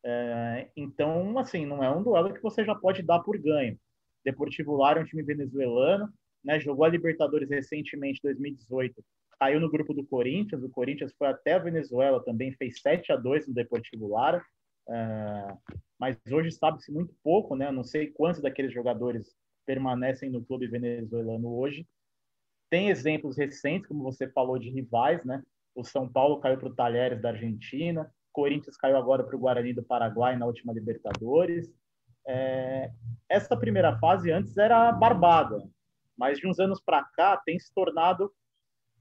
É, 0.04 0.68
então, 0.76 1.38
assim, 1.38 1.66
não 1.66 1.82
é 1.82 1.90
um 1.90 2.02
duelo 2.02 2.32
que 2.32 2.42
você 2.42 2.64
já 2.64 2.74
pode 2.74 3.02
dar 3.02 3.20
por 3.20 3.36
ganho. 3.38 3.78
Deportivo 4.24 4.76
Lara 4.76 5.00
é 5.00 5.02
um 5.02 5.06
time 5.06 5.22
venezuelano, 5.22 6.12
né? 6.44 6.60
Jogou 6.60 6.84
a 6.84 6.88
Libertadores 6.88 7.48
recentemente, 7.48 8.20
2018, 8.22 9.04
caiu 9.38 9.60
no 9.60 9.70
grupo 9.70 9.94
do 9.94 10.04
Corinthians. 10.04 10.62
O 10.62 10.70
Corinthians 10.70 11.12
foi 11.16 11.28
até 11.28 11.54
a 11.54 11.58
Venezuela 11.58 12.22
também, 12.24 12.52
fez 12.52 12.80
7 12.80 13.12
a 13.12 13.16
2 13.16 13.48
no 13.48 13.54
Deportivo 13.54 14.08
Lara. 14.08 14.44
É, 14.88 15.56
mas 15.98 16.16
hoje 16.30 16.50
sabe-se 16.52 16.92
muito 16.92 17.14
pouco, 17.22 17.56
né? 17.56 17.70
Não 17.70 17.84
sei 17.84 18.08
quantos 18.08 18.42
daqueles 18.42 18.72
jogadores 18.72 19.34
permanecem 19.64 20.30
no 20.30 20.44
clube 20.44 20.66
venezuelano 20.66 21.48
hoje. 21.56 21.86
Tem 22.70 22.88
exemplos 22.88 23.36
recentes, 23.36 23.88
como 23.88 24.02
você 24.02 24.28
falou, 24.28 24.58
de 24.58 24.70
rivais, 24.70 25.24
né? 25.24 25.42
O 25.74 25.84
São 25.84 26.08
Paulo 26.08 26.40
caiu 26.40 26.58
para 26.58 26.68
o 26.68 26.74
Talheres 26.74 27.20
da 27.20 27.30
Argentina, 27.30 28.10
Corinthians 28.32 28.76
caiu 28.76 28.96
agora 28.96 29.24
para 29.24 29.34
o 29.34 29.38
Guarani 29.38 29.72
do 29.72 29.82
Paraguai 29.82 30.36
na 30.36 30.46
última 30.46 30.72
Libertadores. 30.72 31.72
É, 32.26 32.90
essa 33.28 33.56
primeira 33.56 33.98
fase 33.98 34.30
antes 34.30 34.56
era 34.58 34.92
barbada, 34.92 35.62
mas 36.16 36.38
de 36.38 36.46
uns 36.46 36.58
anos 36.58 36.80
para 36.80 37.02
cá 37.02 37.36
tem 37.38 37.58
se 37.58 37.72
tornado 37.72 38.30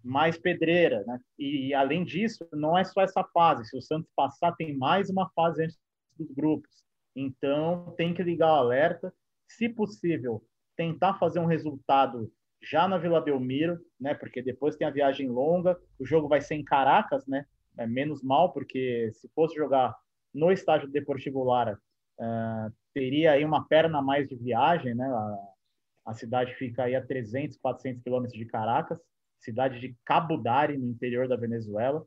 mais 0.01 0.37
pedreira, 0.37 1.03
né? 1.05 1.19
E 1.37 1.73
além 1.73 2.05
disso, 2.05 2.47
não 2.53 2.77
é 2.77 2.83
só 2.83 3.01
essa 3.01 3.23
fase. 3.33 3.65
Se 3.65 3.75
o 3.75 3.81
Santos 3.81 4.09
passar, 4.15 4.55
tem 4.55 4.77
mais 4.77 5.09
uma 5.09 5.29
fase 5.31 5.63
antes 5.63 5.77
dos 6.17 6.31
grupos. 6.31 6.84
Então 7.15 7.93
tem 7.97 8.13
que 8.13 8.23
ligar 8.23 8.47
o 8.47 8.55
alerta. 8.55 9.13
Se 9.47 9.69
possível, 9.69 10.43
tentar 10.75 11.15
fazer 11.15 11.39
um 11.39 11.45
resultado 11.45 12.31
já 12.61 12.87
na 12.87 12.97
Vila 12.97 13.21
Belmiro, 13.21 13.79
né? 13.99 14.13
Porque 14.13 14.41
depois 14.41 14.75
tem 14.75 14.87
a 14.87 14.91
viagem 14.91 15.29
longa. 15.29 15.79
O 15.99 16.05
jogo 16.05 16.27
vai 16.27 16.41
ser 16.41 16.55
em 16.55 16.63
Caracas, 16.63 17.25
né? 17.27 17.45
É 17.77 17.85
menos 17.85 18.23
mal, 18.23 18.51
porque 18.51 19.11
se 19.13 19.29
fosse 19.35 19.55
jogar 19.55 19.95
no 20.33 20.51
estádio 20.51 20.89
Deportivo 20.89 21.43
Lara, 21.43 21.79
uh, 22.19 22.73
teria 22.93 23.33
aí 23.33 23.45
uma 23.45 23.67
perna 23.67 23.99
a 23.99 24.01
mais 24.01 24.27
de 24.27 24.35
viagem, 24.35 24.95
né? 24.95 25.05
A, 25.05 26.11
a 26.11 26.13
cidade 26.13 26.53
fica 26.55 26.83
aí 26.83 26.95
a 26.95 27.05
300, 27.05 27.57
400 27.57 28.01
quilômetros 28.01 28.37
de 28.37 28.45
Caracas 28.45 28.99
cidade 29.45 29.79
de 29.79 29.95
Cabo 30.03 30.37
no 30.37 30.89
interior 30.89 31.27
da 31.27 31.35
Venezuela. 31.35 32.05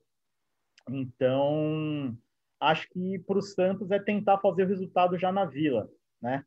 Então, 0.88 2.16
acho 2.61 2.88
que 2.90 3.18
para 3.21 3.38
o 3.38 3.42
Santos 3.42 3.90
é 3.90 3.99
tentar 3.99 4.38
fazer 4.38 4.64
o 4.64 4.68
resultado 4.68 5.18
já 5.18 5.31
na 5.33 5.44
Vila, 5.44 5.88
né? 6.21 6.44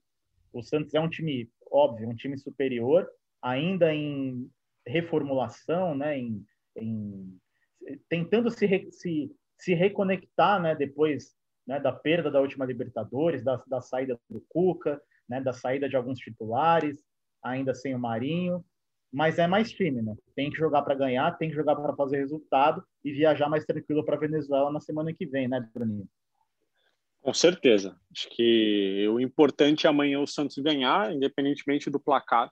O 0.53 0.61
Santos 0.61 0.93
é 0.93 0.99
um 0.99 1.09
time, 1.09 1.49
óbvio, 1.71 2.09
um 2.09 2.15
time 2.15 2.37
superior, 2.37 3.09
ainda 3.41 3.93
em 3.93 4.49
reformulação, 4.85 5.95
né? 5.95 6.17
Em, 6.17 6.45
em 6.75 7.39
tentando 8.09 8.49
se, 8.51 8.89
se, 8.91 9.31
se 9.57 9.73
reconectar, 9.73 10.61
né? 10.61 10.75
Depois 10.75 11.35
né, 11.65 11.79
da 11.79 11.91
perda 11.91 12.29
da 12.29 12.41
última 12.41 12.65
Libertadores, 12.65 13.43
da, 13.43 13.61
da 13.67 13.81
saída 13.81 14.19
do 14.29 14.43
Cuca, 14.49 15.01
né? 15.27 15.41
Da 15.41 15.53
saída 15.53 15.87
de 15.87 15.95
alguns 15.95 16.19
titulares, 16.19 17.03
ainda 17.41 17.73
sem 17.73 17.95
o 17.95 17.99
Marinho 17.99 18.63
mas 19.11 19.37
é 19.37 19.45
mais 19.45 19.71
time, 19.71 20.01
né? 20.01 20.15
Tem 20.35 20.49
que 20.49 20.57
jogar 20.57 20.81
para 20.83 20.95
ganhar, 20.95 21.37
tem 21.37 21.49
que 21.49 21.55
jogar 21.55 21.75
para 21.75 21.95
fazer 21.95 22.17
resultado 22.17 22.83
e 23.03 23.11
viajar 23.11 23.49
mais 23.49 23.65
tranquilo 23.65 24.05
para 24.05 24.17
Venezuela 24.17 24.71
na 24.71 24.79
semana 24.79 25.13
que 25.13 25.25
vem, 25.25 25.47
né, 25.47 25.67
Bruninho? 25.73 26.07
Com 27.21 27.33
certeza. 27.33 27.95
Acho 28.11 28.29
que 28.29 29.07
o 29.09 29.19
importante 29.19 29.85
é 29.85 29.89
amanhã 29.89 30.19
o 30.19 30.27
Santos 30.27 30.57
ganhar, 30.57 31.13
independentemente 31.13 31.89
do 31.89 31.99
placar, 31.99 32.49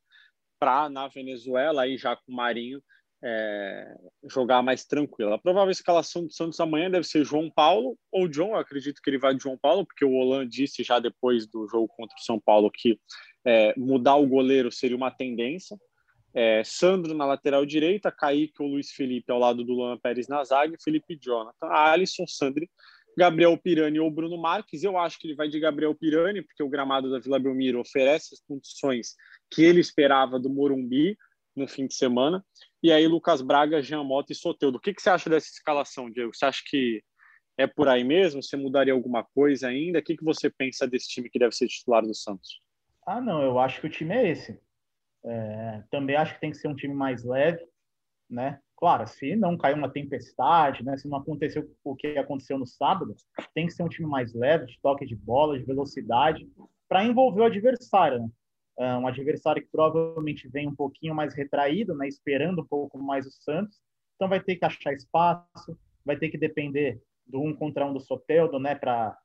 para 0.59 0.89
na 0.89 1.07
Venezuela, 1.07 1.83
aí 1.83 1.97
já 1.97 2.15
com 2.15 2.31
o 2.31 2.35
Marinho, 2.35 2.83
é, 3.23 3.97
jogar 4.29 4.61
mais 4.61 4.85
tranquilo. 4.85 5.33
A 5.33 5.39
provável 5.39 5.71
escalação 5.71 6.25
do 6.25 6.31
Santos 6.31 6.59
amanhã 6.59 6.91
deve 6.91 7.05
ser 7.07 7.23
João 7.23 7.49
Paulo 7.49 7.97
ou 8.11 8.27
John. 8.27 8.49
Eu 8.49 8.57
acredito 8.57 9.01
que 9.01 9.09
ele 9.09 9.17
vai 9.17 9.33
de 9.33 9.43
João 9.43 9.57
Paulo, 9.57 9.85
porque 9.85 10.05
o 10.05 10.13
Holan 10.13 10.47
disse 10.47 10.83
já 10.83 10.99
depois 10.99 11.47
do 11.47 11.67
jogo 11.67 11.87
contra 11.87 12.15
o 12.17 12.23
São 12.23 12.39
Paulo 12.39 12.69
que 12.71 12.99
é, 13.45 13.73
mudar 13.77 14.15
o 14.15 14.27
goleiro 14.27 14.71
seria 14.71 14.97
uma 14.97 15.11
tendência 15.11 15.77
é, 16.33 16.63
Sandro 16.63 17.13
na 17.13 17.25
lateral 17.25 17.65
direita, 17.65 18.11
Kaique 18.11 18.61
ou 18.61 18.67
Luiz 18.67 18.91
Felipe 18.91 19.31
ao 19.31 19.39
lado 19.39 19.63
do 19.63 19.73
Luan 19.73 19.97
Pérez 19.97 20.27
na 20.27 20.43
zaga, 20.43 20.77
Felipe 20.83 21.17
Jonathan, 21.19 21.67
Alisson, 21.67 22.27
Sandri, 22.27 22.69
Gabriel 23.17 23.57
Pirani 23.57 23.99
ou 23.99 24.09
Bruno 24.09 24.37
Marques. 24.37 24.83
Eu 24.83 24.97
acho 24.97 25.19
que 25.19 25.27
ele 25.27 25.35
vai 25.35 25.49
de 25.49 25.59
Gabriel 25.59 25.93
Pirani, 25.95 26.41
porque 26.41 26.63
o 26.63 26.69
gramado 26.69 27.11
da 27.11 27.19
Vila 27.19 27.39
Belmiro 27.39 27.79
oferece 27.79 28.33
as 28.33 28.41
condições 28.41 29.15
que 29.51 29.63
ele 29.63 29.79
esperava 29.79 30.39
do 30.39 30.49
Morumbi 30.49 31.17
no 31.55 31.67
fim 31.67 31.87
de 31.87 31.95
semana. 31.95 32.45
E 32.81 32.91
aí, 32.91 33.07
Lucas 33.07 33.41
Braga, 33.41 33.81
Jean 33.81 34.03
Mota 34.03 34.31
e 34.31 34.35
Soteudo. 34.35 34.77
O 34.77 34.79
que, 34.79 34.93
que 34.93 35.01
você 35.01 35.09
acha 35.09 35.29
dessa 35.29 35.47
escalação, 35.47 36.09
Diego? 36.09 36.33
Você 36.33 36.45
acha 36.45 36.61
que 36.65 37.03
é 37.57 37.67
por 37.67 37.89
aí 37.89 38.03
mesmo? 38.03 38.41
Você 38.41 38.55
mudaria 38.55 38.93
alguma 38.93 39.23
coisa 39.23 39.67
ainda? 39.67 39.99
O 39.99 40.01
que, 40.01 40.15
que 40.15 40.23
você 40.23 40.49
pensa 40.49 40.87
desse 40.87 41.09
time 41.09 41.29
que 41.29 41.39
deve 41.39 41.53
ser 41.53 41.67
titular 41.67 42.03
do 42.03 42.15
Santos? 42.15 42.61
Ah, 43.05 43.19
não, 43.19 43.41
eu 43.41 43.59
acho 43.59 43.81
que 43.81 43.87
o 43.87 43.89
time 43.89 44.15
é 44.15 44.31
esse. 44.31 44.57
É, 45.29 45.83
também 45.91 46.15
acho 46.15 46.33
que 46.33 46.41
tem 46.41 46.49
que 46.49 46.57
ser 46.57 46.67
um 46.67 46.75
time 46.75 46.93
mais 46.93 47.23
leve, 47.23 47.63
né? 48.29 48.59
Claro, 48.75 49.05
se 49.07 49.35
não 49.35 49.57
cair 49.57 49.75
uma 49.75 49.91
tempestade, 49.91 50.83
né? 50.83 50.97
Se 50.97 51.07
não 51.07 51.17
aconteceu 51.17 51.69
o 51.83 51.95
que 51.95 52.17
aconteceu 52.17 52.57
no 52.57 52.65
sábado, 52.65 53.15
tem 53.53 53.67
que 53.67 53.73
ser 53.73 53.83
um 53.83 53.89
time 53.89 54.07
mais 54.07 54.33
leve, 54.33 54.65
de 54.65 54.79
toque 54.81 55.05
de 55.05 55.15
bola, 55.15 55.59
de 55.59 55.65
velocidade, 55.65 56.47
para 56.87 57.03
envolver 57.03 57.41
o 57.41 57.45
adversário, 57.45 58.19
né? 58.19 58.29
É 58.79 58.95
um 58.95 59.07
adversário 59.07 59.61
que 59.61 59.67
provavelmente 59.69 60.47
vem 60.47 60.67
um 60.67 60.75
pouquinho 60.75 61.13
mais 61.13 61.35
retraído, 61.35 61.93
né? 61.93 62.07
Esperando 62.07 62.61
um 62.61 62.65
pouco 62.65 62.97
mais 62.97 63.27
o 63.27 63.31
Santos, 63.31 63.77
então 64.15 64.29
vai 64.29 64.41
ter 64.41 64.55
que 64.55 64.65
achar 64.65 64.93
espaço, 64.93 65.77
vai 66.03 66.17
ter 66.17 66.29
que 66.29 66.37
depender 66.37 67.01
do 67.27 67.41
um 67.41 67.53
contra 67.53 67.85
um 67.85 67.93
do 67.93 67.99
Soteldo, 67.99 68.57
né? 68.57 68.75
Para 68.75 69.15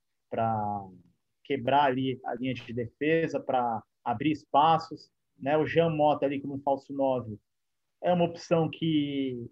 quebrar 1.45 1.85
ali 1.85 2.21
a 2.25 2.35
linha 2.35 2.53
de 2.53 2.73
defesa, 2.73 3.39
para 3.39 3.83
abrir 4.05 4.33
espaços. 4.33 5.09
Né? 5.39 5.57
O 5.57 5.67
Jean 5.67 5.91
Mota 5.91 6.27
ali 6.27 6.41
como 6.41 6.61
falso 6.61 6.93
9 6.93 7.39
é 8.03 8.13
uma 8.13 8.25
opção 8.25 8.69
que, 8.69 9.51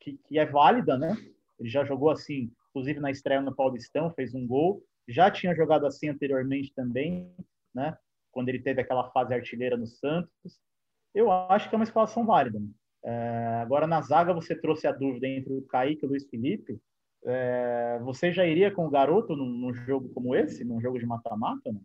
que, 0.00 0.16
que, 0.28 0.38
é 0.38 0.46
válida, 0.46 0.96
né? 0.96 1.16
Ele 1.58 1.68
já 1.68 1.84
jogou 1.84 2.10
assim, 2.10 2.52
inclusive 2.70 3.00
na 3.00 3.10
estreia 3.10 3.40
no 3.40 3.54
Paulistão, 3.54 4.12
fez 4.14 4.34
um 4.34 4.46
gol. 4.46 4.82
Já 5.08 5.30
tinha 5.30 5.54
jogado 5.54 5.86
assim 5.86 6.08
anteriormente 6.08 6.72
também, 6.74 7.34
né? 7.74 7.96
Quando 8.30 8.48
ele 8.48 8.60
teve 8.60 8.80
aquela 8.80 9.10
fase 9.10 9.34
artilheira 9.34 9.76
no 9.76 9.86
Santos. 9.86 10.60
Eu 11.14 11.30
acho 11.30 11.68
que 11.68 11.74
é 11.74 11.78
uma 11.78 11.84
escalação 11.84 12.24
válida. 12.24 12.58
Né? 12.58 12.68
É, 13.04 13.60
agora, 13.62 13.86
na 13.86 14.00
zaga, 14.00 14.32
você 14.32 14.54
trouxe 14.54 14.86
a 14.86 14.92
dúvida 14.92 15.28
entre 15.28 15.52
o 15.52 15.62
Kaique 15.62 16.04
e 16.04 16.06
o 16.06 16.08
Luiz 16.08 16.26
Felipe. 16.28 16.80
É, 17.26 17.98
você 18.02 18.32
já 18.32 18.44
iria 18.46 18.70
com 18.70 18.86
o 18.86 18.90
garoto 18.90 19.36
num, 19.36 19.46
num, 19.46 19.74
jogo 19.74 20.08
como 20.10 20.34
esse, 20.34 20.64
num 20.64 20.80
jogo 20.80 20.98
de 20.98 21.06
mata-mata? 21.06 21.72
Né? 21.72 21.80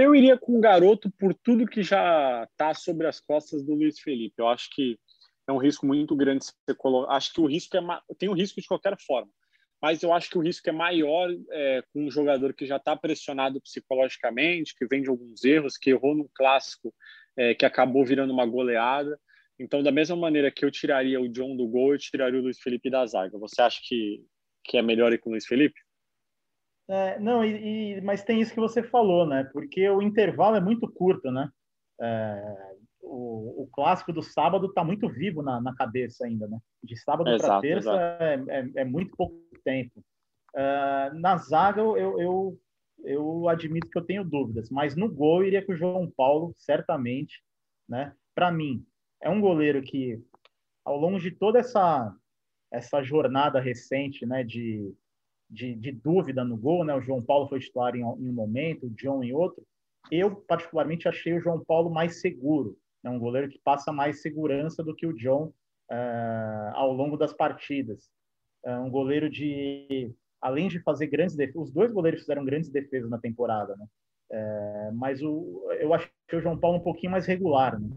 Eu 0.00 0.14
iria 0.14 0.38
com 0.38 0.56
o 0.56 0.60
garoto 0.60 1.10
por 1.10 1.34
tudo 1.34 1.66
que 1.66 1.82
já 1.82 2.48
está 2.50 2.72
sobre 2.72 3.06
as 3.06 3.20
costas 3.20 3.62
do 3.62 3.74
Luiz 3.74 4.00
Felipe. 4.00 4.34
Eu 4.38 4.48
acho 4.48 4.70
que 4.70 4.98
é 5.46 5.52
um 5.52 5.58
risco 5.58 5.84
muito 5.84 6.16
grande 6.16 6.46
você 6.46 6.74
colocar. 6.74 7.12
Acho 7.12 7.34
que 7.34 7.40
o 7.42 7.44
risco 7.44 7.76
é 7.76 7.82
tem 8.18 8.30
o 8.30 8.32
um 8.32 8.34
risco 8.34 8.62
de 8.62 8.66
qualquer 8.66 8.96
forma, 8.98 9.30
mas 9.80 10.02
eu 10.02 10.10
acho 10.14 10.30
que 10.30 10.38
o 10.38 10.40
risco 10.40 10.66
é 10.70 10.72
maior 10.72 11.28
é, 11.50 11.82
com 11.92 12.06
um 12.06 12.10
jogador 12.10 12.54
que 12.54 12.64
já 12.64 12.76
está 12.76 12.96
pressionado 12.96 13.60
psicologicamente, 13.60 14.74
que 14.74 14.86
vem 14.86 15.02
de 15.02 15.10
alguns 15.10 15.44
erros, 15.44 15.76
que 15.76 15.90
errou 15.90 16.14
no 16.14 16.30
clássico, 16.34 16.94
é, 17.36 17.54
que 17.54 17.66
acabou 17.66 18.02
virando 18.02 18.32
uma 18.32 18.46
goleada. 18.46 19.20
Então, 19.58 19.82
da 19.82 19.92
mesma 19.92 20.16
maneira 20.16 20.50
que 20.50 20.64
eu 20.64 20.70
tiraria 20.70 21.20
o 21.20 21.28
John 21.28 21.54
do 21.54 21.68
gol, 21.68 21.92
eu 21.92 21.98
tiraria 21.98 22.40
o 22.40 22.42
Luiz 22.42 22.58
Felipe 22.58 22.88
da 22.88 23.04
zaga. 23.04 23.36
Você 23.38 23.60
acha 23.60 23.78
que, 23.84 24.24
que 24.64 24.78
é 24.78 24.82
melhor 24.82 25.12
ir 25.12 25.18
com 25.18 25.28
o 25.28 25.32
Luiz 25.32 25.44
Felipe? 25.44 25.78
É, 26.90 27.20
não, 27.20 27.44
e, 27.44 27.98
e, 27.98 28.00
mas 28.00 28.24
tem 28.24 28.40
isso 28.40 28.52
que 28.52 28.58
você 28.58 28.82
falou, 28.82 29.24
né? 29.24 29.48
Porque 29.52 29.88
o 29.88 30.02
intervalo 30.02 30.56
é 30.56 30.60
muito 30.60 30.90
curto, 30.90 31.30
né? 31.30 31.48
É, 32.00 32.74
o, 33.00 33.62
o, 33.62 33.68
clássico 33.72 34.12
do 34.12 34.22
sábado 34.22 34.66
está 34.66 34.82
muito 34.82 35.08
vivo 35.08 35.40
na, 35.40 35.60
na, 35.60 35.72
cabeça 35.72 36.26
ainda, 36.26 36.48
né? 36.48 36.58
De 36.82 36.96
sábado 36.96 37.36
para 37.38 37.60
terça 37.60 37.94
é, 37.94 38.44
é, 38.48 38.70
é, 38.76 38.84
muito 38.84 39.16
pouco 39.16 39.36
tempo. 39.62 40.02
É, 40.56 41.10
na 41.14 41.36
zaga, 41.36 41.80
eu, 41.80 42.20
eu, 42.20 42.60
eu 43.04 43.48
admito 43.48 43.88
que 43.88 43.98
eu 43.98 44.04
tenho 44.04 44.24
dúvidas, 44.24 44.68
mas 44.68 44.96
no 44.96 45.08
gol 45.08 45.44
iria 45.44 45.64
com 45.64 45.72
o 45.72 45.76
João 45.76 46.10
Paulo, 46.16 46.52
certamente, 46.56 47.40
né? 47.88 48.12
Para 48.34 48.50
mim, 48.50 48.84
é 49.22 49.30
um 49.30 49.40
goleiro 49.40 49.80
que, 49.80 50.20
ao 50.84 50.96
longo 50.96 51.20
de 51.20 51.30
toda 51.30 51.60
essa, 51.60 52.12
essa 52.72 53.00
jornada 53.00 53.60
recente, 53.60 54.26
né? 54.26 54.42
De 54.42 54.92
de, 55.50 55.74
de, 55.74 55.92
dúvida 55.92 56.44
no 56.44 56.56
gol, 56.56 56.84
né? 56.84 56.94
O 56.94 57.00
João 57.00 57.22
Paulo 57.22 57.48
foi 57.48 57.58
titular 57.58 57.94
em, 57.96 58.00
em, 58.00 58.04
um 58.04 58.32
momento, 58.32 58.86
o 58.86 58.90
John 58.90 59.22
em 59.22 59.32
outro. 59.32 59.62
Eu, 60.10 60.36
particularmente, 60.36 61.08
achei 61.08 61.32
o 61.32 61.40
João 61.40 61.62
Paulo 61.64 61.90
mais 61.90 62.20
seguro. 62.20 62.78
É 63.04 63.08
né? 63.08 63.14
um 63.14 63.18
goleiro 63.18 63.48
que 63.48 63.58
passa 63.58 63.92
mais 63.92 64.22
segurança 64.22 64.82
do 64.82 64.94
que 64.94 65.06
o 65.06 65.14
John 65.14 65.52
uh, 65.90 66.74
ao 66.74 66.92
longo 66.92 67.16
das 67.16 67.32
partidas. 67.32 68.08
É 68.64 68.76
um 68.78 68.90
goleiro 68.90 69.28
de, 69.28 70.14
além 70.40 70.68
de 70.68 70.80
fazer 70.80 71.06
grandes 71.06 71.34
defesas, 71.34 71.68
os 71.68 71.72
dois 71.72 71.92
goleiros 71.92 72.20
fizeram 72.20 72.44
grandes 72.44 72.70
defesas 72.70 73.10
na 73.10 73.18
temporada, 73.18 73.74
né? 73.76 73.86
É, 74.32 74.90
mas 74.92 75.20
o, 75.22 75.66
eu 75.80 75.90
que 76.28 76.36
o 76.36 76.40
João 76.40 76.56
Paulo 76.56 76.78
um 76.78 76.82
pouquinho 76.82 77.10
mais 77.10 77.26
regular. 77.26 77.78
Né? 77.80 77.88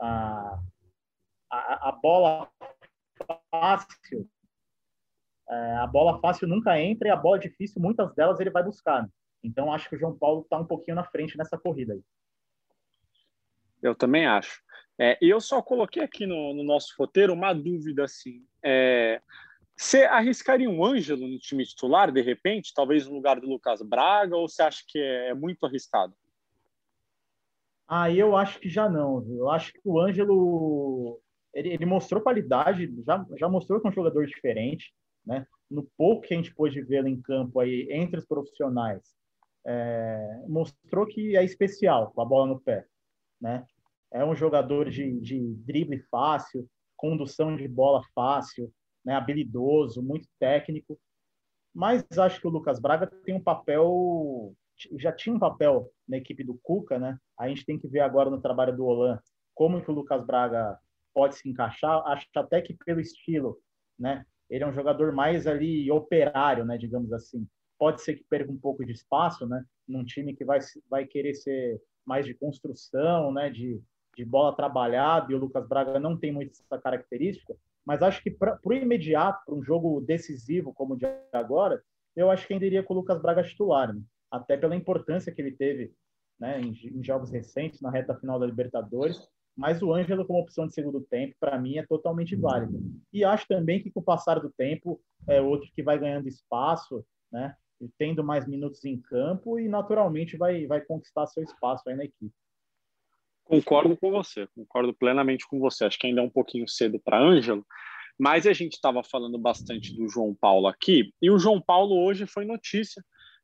A, 0.00 0.58
a, 1.50 1.92
bola 2.02 2.50
fácil, 3.50 4.28
é, 5.50 5.72
a 5.76 5.86
bola 5.86 6.20
fácil 6.20 6.46
nunca 6.46 6.80
entra 6.80 7.08
e 7.08 7.10
a 7.10 7.16
bola 7.16 7.38
difícil, 7.38 7.82
muitas 7.82 8.14
delas 8.14 8.38
ele 8.38 8.50
vai 8.50 8.62
buscar. 8.62 9.02
Né? 9.02 9.08
Então 9.42 9.72
acho 9.72 9.88
que 9.88 9.96
o 9.96 9.98
João 9.98 10.16
Paulo 10.16 10.42
está 10.42 10.58
um 10.58 10.64
pouquinho 10.64 10.94
na 10.94 11.04
frente 11.04 11.36
nessa 11.36 11.58
corrida 11.58 11.94
aí. 11.94 12.02
Eu 13.82 13.94
também 13.94 14.26
acho. 14.26 14.62
É, 14.98 15.18
e 15.20 15.28
eu 15.28 15.40
só 15.40 15.62
coloquei 15.62 16.02
aqui 16.02 16.26
no, 16.26 16.54
no 16.54 16.62
nosso 16.62 16.94
roteiro 16.98 17.32
uma 17.32 17.52
dúvida 17.52 18.04
assim. 18.04 18.46
É, 18.62 19.20
você 19.74 20.04
arriscaria 20.04 20.68
um 20.68 20.84
Ângelo 20.84 21.26
no 21.26 21.38
time 21.38 21.64
titular, 21.64 22.12
de 22.12 22.20
repente, 22.20 22.74
talvez 22.74 23.06
no 23.06 23.14
lugar 23.14 23.40
do 23.40 23.48
Lucas 23.48 23.80
Braga, 23.80 24.36
ou 24.36 24.46
você 24.46 24.62
acha 24.62 24.84
que 24.86 24.98
é, 24.98 25.30
é 25.30 25.34
muito 25.34 25.64
arriscado? 25.64 26.14
Ah, 27.88 28.10
eu 28.10 28.36
acho 28.36 28.60
que 28.60 28.68
já 28.68 28.88
não. 28.88 29.26
Eu 29.28 29.50
acho 29.50 29.72
que 29.72 29.80
o 29.82 29.98
Ângelo 29.98 31.18
ele, 31.54 31.70
ele, 31.70 31.86
mostrou 31.86 32.20
qualidade, 32.20 32.92
já, 33.04 33.26
já 33.36 33.48
mostrou 33.48 33.80
que 33.80 33.86
é 33.86 33.90
um 33.90 33.94
jogador 33.94 34.26
diferente, 34.26 34.92
né? 35.24 35.46
No 35.70 35.88
pouco 35.96 36.22
que 36.22 36.34
a 36.34 36.36
gente 36.36 36.54
pôde 36.54 36.82
vê-lo 36.82 37.08
em 37.08 37.20
campo 37.20 37.60
aí 37.60 37.88
entre 37.90 38.18
os 38.18 38.26
profissionais, 38.26 39.14
é, 39.66 40.44
mostrou 40.48 41.06
que 41.06 41.36
é 41.36 41.44
especial 41.44 42.10
com 42.12 42.22
a 42.22 42.24
bola 42.24 42.46
no 42.46 42.60
pé, 42.60 42.86
né? 43.40 43.64
É 44.12 44.24
um 44.24 44.34
jogador 44.34 44.90
de, 44.90 45.20
de 45.20 45.54
drible 45.64 46.00
fácil, 46.10 46.68
condução 46.96 47.56
de 47.56 47.68
bola 47.68 48.02
fácil, 48.14 48.72
né, 49.04 49.14
habilidoso, 49.14 50.02
muito 50.02 50.28
técnico. 50.38 50.98
Mas 51.72 52.04
acho 52.18 52.40
que 52.40 52.46
o 52.46 52.50
Lucas 52.50 52.80
Braga 52.80 53.06
tem 53.06 53.34
um 53.34 53.42
papel, 53.42 54.52
já 54.98 55.12
tinha 55.12 55.34
um 55.34 55.38
papel 55.38 55.88
na 56.08 56.16
equipe 56.16 56.42
do 56.42 56.58
Cuca, 56.62 56.98
né? 56.98 57.16
A 57.38 57.48
gente 57.48 57.64
tem 57.64 57.78
que 57.78 57.86
ver 57.86 58.00
agora 58.00 58.28
no 58.28 58.40
trabalho 58.40 58.76
do 58.76 58.84
Olan 58.84 59.18
como 59.54 59.82
que 59.82 59.90
o 59.90 59.94
Lucas 59.94 60.24
Braga 60.26 60.78
pode 61.14 61.36
se 61.36 61.48
encaixar. 61.48 62.02
Acho 62.06 62.26
até 62.34 62.60
que 62.60 62.74
pelo 62.74 63.00
estilo, 63.00 63.58
né? 63.98 64.24
Ele 64.50 64.64
é 64.64 64.66
um 64.66 64.72
jogador 64.72 65.12
mais 65.12 65.46
ali 65.46 65.90
operário, 65.90 66.64
né? 66.64 66.76
Digamos 66.76 67.12
assim. 67.12 67.46
Pode 67.78 68.02
ser 68.02 68.16
que 68.16 68.24
perca 68.24 68.50
um 68.50 68.58
pouco 68.58 68.84
de 68.84 68.92
espaço, 68.92 69.46
né? 69.46 69.64
Num 69.88 70.04
time 70.04 70.34
que 70.34 70.44
vai, 70.44 70.58
vai 70.88 71.06
querer 71.06 71.34
ser 71.34 71.80
mais 72.04 72.26
de 72.26 72.34
construção, 72.34 73.32
né? 73.32 73.48
De, 73.48 73.80
de 74.16 74.24
bola 74.24 74.54
trabalhada, 74.54 75.32
e 75.32 75.34
o 75.34 75.38
Lucas 75.38 75.66
Braga 75.66 75.98
não 76.00 76.18
tem 76.18 76.32
muito 76.32 76.50
essa 76.50 76.78
característica, 76.78 77.54
mas 77.86 78.02
acho 78.02 78.22
que 78.22 78.30
para 78.30 78.58
o 78.64 78.72
imediato, 78.72 79.44
para 79.46 79.54
um 79.54 79.62
jogo 79.62 80.00
decisivo 80.00 80.74
como 80.74 80.94
o 80.94 80.96
de 80.96 81.06
agora, 81.32 81.82
eu 82.14 82.30
acho 82.30 82.46
que 82.46 82.52
ainda 82.52 82.66
iria 82.66 82.82
com 82.82 82.92
o 82.92 82.96
Lucas 82.98 83.20
Braga 83.22 83.42
titular, 83.42 83.94
né? 83.94 84.02
até 84.30 84.56
pela 84.56 84.76
importância 84.76 85.32
que 85.32 85.40
ele 85.40 85.52
teve 85.52 85.92
né, 86.38 86.60
em, 86.60 86.72
em, 86.72 87.02
jogos 87.02 87.30
recentes, 87.30 87.80
na 87.80 87.90
reta 87.90 88.14
final 88.14 88.38
da 88.38 88.46
Libertadores. 88.46 89.28
Mas 89.56 89.82
o 89.82 89.92
Ângelo, 89.92 90.24
como 90.24 90.40
opção 90.40 90.66
de 90.66 90.74
segundo 90.74 91.00
tempo, 91.00 91.34
para 91.38 91.58
mim 91.58 91.76
é 91.76 91.86
totalmente 91.86 92.34
válido. 92.36 92.80
E 93.12 93.24
acho 93.24 93.46
também 93.46 93.82
que 93.82 93.90
com 93.90 94.00
o 94.00 94.04
passar 94.04 94.40
do 94.40 94.50
tempo, 94.50 95.00
é 95.28 95.40
outro 95.40 95.68
que 95.74 95.82
vai 95.82 95.98
ganhando 95.98 96.28
espaço, 96.28 97.04
né, 97.30 97.54
tendo 97.98 98.22
mais 98.24 98.46
minutos 98.46 98.84
em 98.84 99.00
campo 99.00 99.58
e 99.58 99.68
naturalmente 99.68 100.36
vai, 100.36 100.66
vai 100.66 100.80
conquistar 100.80 101.26
seu 101.26 101.42
espaço 101.42 101.88
aí 101.88 101.96
na 101.96 102.04
equipe. 102.04 102.32
Concordo 103.44 103.96
com 103.96 104.10
você, 104.10 104.46
concordo 104.54 104.94
plenamente 104.94 105.46
com 105.48 105.58
você. 105.58 105.84
Acho 105.84 105.98
que 105.98 106.06
ainda 106.06 106.20
é 106.20 106.24
um 106.24 106.30
pouquinho 106.30 106.68
cedo 106.68 107.00
para 107.00 107.20
Ângelo, 107.20 107.66
mas 108.18 108.46
a 108.46 108.52
gente 108.52 108.74
estava 108.74 109.02
falando 109.02 109.38
bastante 109.38 109.94
do 109.96 110.08
João 110.08 110.34
Paulo 110.34 110.68
aqui, 110.68 111.12
e 111.20 111.30
o 111.30 111.38
João 111.38 111.60
Paulo 111.60 111.96
hoje 112.04 112.26
foi 112.26 112.44
notícia, 112.44 113.02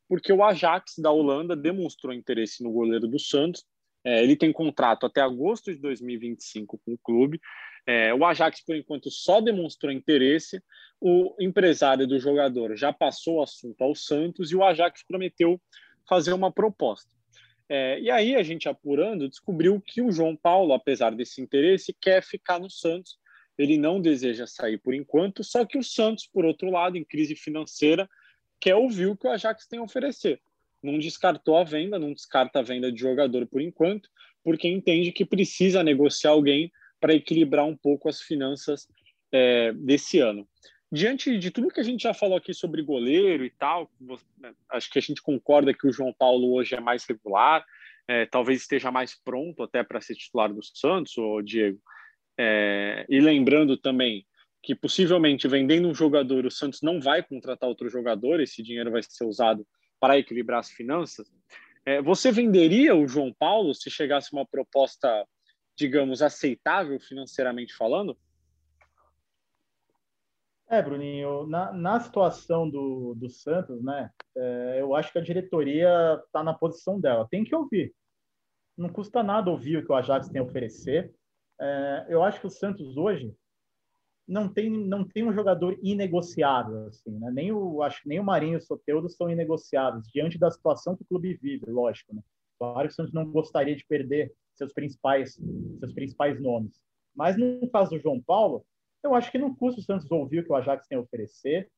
porque 0.08 0.32
o 0.32 0.44
Ajax 0.44 0.94
da 0.98 1.10
Holanda 1.10 1.56
demonstrou 1.56 2.12
interesse 2.12 2.62
no 2.62 2.70
goleiro 2.70 3.08
do 3.08 3.18
Santos. 3.18 3.64
É, 4.06 4.22
ele 4.22 4.36
tem 4.36 4.52
contrato 4.52 5.04
até 5.04 5.20
agosto 5.20 5.72
de 5.72 5.80
2025 5.80 6.78
com 6.78 6.92
o 6.92 6.98
clube. 6.98 7.40
É, 7.84 8.14
o 8.14 8.24
Ajax, 8.24 8.64
por 8.64 8.76
enquanto, 8.76 9.10
só 9.10 9.40
demonstrou 9.40 9.92
interesse. 9.92 10.62
O 11.00 11.34
empresário 11.40 12.06
do 12.06 12.16
jogador 12.20 12.76
já 12.76 12.92
passou 12.92 13.38
o 13.38 13.42
assunto 13.42 13.82
ao 13.82 13.96
Santos 13.96 14.52
e 14.52 14.56
o 14.56 14.62
Ajax 14.62 15.02
prometeu 15.04 15.60
fazer 16.08 16.32
uma 16.32 16.52
proposta. 16.52 17.10
É, 17.68 17.98
e 17.98 18.08
aí 18.08 18.36
a 18.36 18.44
gente 18.44 18.68
apurando 18.68 19.28
descobriu 19.28 19.82
que 19.84 20.00
o 20.00 20.12
João 20.12 20.36
Paulo, 20.36 20.72
apesar 20.72 21.10
desse 21.10 21.42
interesse, 21.42 21.92
quer 22.00 22.22
ficar 22.22 22.60
no 22.60 22.70
Santos. 22.70 23.18
Ele 23.58 23.76
não 23.76 24.00
deseja 24.00 24.46
sair 24.46 24.78
por 24.78 24.94
enquanto, 24.94 25.42
só 25.42 25.64
que 25.64 25.78
o 25.78 25.82
Santos, 25.82 26.28
por 26.32 26.44
outro 26.44 26.70
lado, 26.70 26.96
em 26.96 27.04
crise 27.04 27.34
financeira, 27.34 28.08
quer 28.60 28.76
ouvir 28.76 29.06
o 29.06 29.16
que 29.16 29.26
o 29.26 29.30
Ajax 29.30 29.66
tem 29.66 29.80
a 29.80 29.82
oferecer. 29.82 30.40
Não 30.86 30.98
descartou 30.98 31.56
a 31.56 31.64
venda, 31.64 31.98
não 31.98 32.12
descarta 32.12 32.60
a 32.60 32.62
venda 32.62 32.90
de 32.90 33.00
jogador 33.00 33.46
por 33.46 33.60
enquanto, 33.60 34.08
porque 34.42 34.68
entende 34.68 35.12
que 35.12 35.24
precisa 35.24 35.82
negociar 35.82 36.30
alguém 36.30 36.72
para 37.00 37.14
equilibrar 37.14 37.66
um 37.66 37.76
pouco 37.76 38.08
as 38.08 38.20
finanças 38.22 38.88
é, 39.32 39.72
desse 39.72 40.20
ano 40.20 40.48
diante 40.90 41.36
de 41.38 41.50
tudo 41.50 41.68
que 41.68 41.80
a 41.80 41.84
gente 41.84 42.02
já 42.02 42.14
falou 42.14 42.36
aqui 42.36 42.54
sobre 42.54 42.82
goleiro 42.82 43.44
e 43.44 43.50
tal, 43.50 43.90
né, 44.38 44.54
acho 44.70 44.90
que 44.90 44.98
a 44.98 45.02
gente 45.02 45.22
concorda 45.22 45.74
que 45.74 45.86
o 45.86 45.92
João 45.92 46.12
Paulo 46.12 46.52
hoje 46.54 46.74
é 46.74 46.80
mais 46.80 47.04
regular, 47.04 47.64
é, 48.08 48.24
talvez 48.26 48.62
esteja 48.62 48.90
mais 48.90 49.14
pronto 49.14 49.62
até 49.62 49.82
para 49.82 50.00
ser 50.00 50.14
titular 50.14 50.52
do 50.52 50.62
Santos, 50.62 51.18
ou 51.18 51.42
Diego. 51.42 51.78
É, 52.38 53.04
e 53.08 53.20
lembrando 53.20 53.76
também 53.76 54.24
que 54.62 54.74
possivelmente 54.74 55.48
vendendo 55.48 55.88
um 55.88 55.94
jogador, 55.94 56.44
o 56.44 56.50
Santos 56.50 56.82
não 56.82 57.00
vai 57.00 57.22
contratar 57.22 57.68
outro 57.68 57.88
jogador, 57.88 58.40
esse 58.40 58.62
dinheiro 58.62 58.90
vai 58.90 59.02
ser 59.02 59.24
usado 59.24 59.66
para 60.06 60.18
equilibrar 60.18 60.60
as 60.60 60.70
finanças. 60.70 61.28
É, 61.84 62.00
você 62.00 62.30
venderia 62.30 62.94
o 62.94 63.08
João 63.08 63.34
Paulo 63.36 63.74
se 63.74 63.90
chegasse 63.90 64.32
uma 64.32 64.46
proposta, 64.46 65.26
digamos, 65.76 66.22
aceitável 66.22 67.00
financeiramente 67.00 67.74
falando? 67.74 68.16
É, 70.68 70.80
Bruninho, 70.80 71.44
na, 71.48 71.72
na 71.72 71.98
situação 71.98 72.70
do, 72.70 73.16
do 73.16 73.28
Santos, 73.28 73.82
né, 73.82 74.12
é, 74.36 74.76
eu 74.78 74.94
acho 74.94 75.10
que 75.10 75.18
a 75.18 75.22
diretoria 75.22 76.22
está 76.24 76.40
na 76.44 76.54
posição 76.54 77.00
dela. 77.00 77.26
Tem 77.28 77.42
que 77.42 77.54
ouvir. 77.54 77.92
Não 78.78 78.88
custa 78.88 79.24
nada 79.24 79.50
ouvir 79.50 79.78
o 79.78 79.84
que 79.84 79.90
o 79.90 79.94
Ajax 79.96 80.28
tem 80.28 80.40
a 80.40 80.44
oferecer. 80.44 81.12
É, 81.60 82.06
eu 82.08 82.22
acho 82.22 82.38
que 82.40 82.46
o 82.46 82.50
Santos 82.50 82.96
hoje 82.96 83.34
não 84.26 84.48
tem, 84.48 84.68
não 84.68 85.04
tem 85.04 85.24
um 85.24 85.32
jogador 85.32 85.78
inegociável, 85.82 86.86
assim, 86.86 87.16
né? 87.18 87.30
Nem 87.30 87.52
o, 87.52 87.82
acho 87.82 88.06
nem 88.08 88.18
o 88.18 88.24
Marinho 88.24 88.54
e 88.54 88.56
o 88.56 88.60
Soteldo 88.60 89.08
são 89.08 89.30
inegociáveis, 89.30 90.08
diante 90.08 90.38
da 90.38 90.50
situação 90.50 90.96
que 90.96 91.02
o 91.02 91.06
clube 91.06 91.34
vive, 91.34 91.64
lógico, 91.70 92.14
né? 92.14 92.22
Claro 92.58 92.88
que 92.88 92.92
o 92.92 92.96
Santos 92.96 93.12
não 93.12 93.30
gostaria 93.30 93.76
de 93.76 93.84
perder 93.86 94.32
seus 94.54 94.72
principais, 94.72 95.38
seus 95.78 95.92
principais 95.92 96.40
nomes. 96.40 96.80
Mas 97.14 97.36
no 97.36 97.68
caso 97.70 97.90
do 97.90 98.00
João 98.00 98.20
Paulo, 98.20 98.64
eu 99.02 99.14
acho 99.14 99.30
que 99.30 99.38
não 99.38 99.54
custa 99.54 99.80
o 99.80 99.84
Santos 99.84 100.10
ouvir 100.10 100.40
o 100.40 100.44
que 100.44 100.50
o 100.50 100.56
Ajax 100.56 100.86
tem 100.88 100.98
a 100.98 101.00
oferecer. 101.00 101.70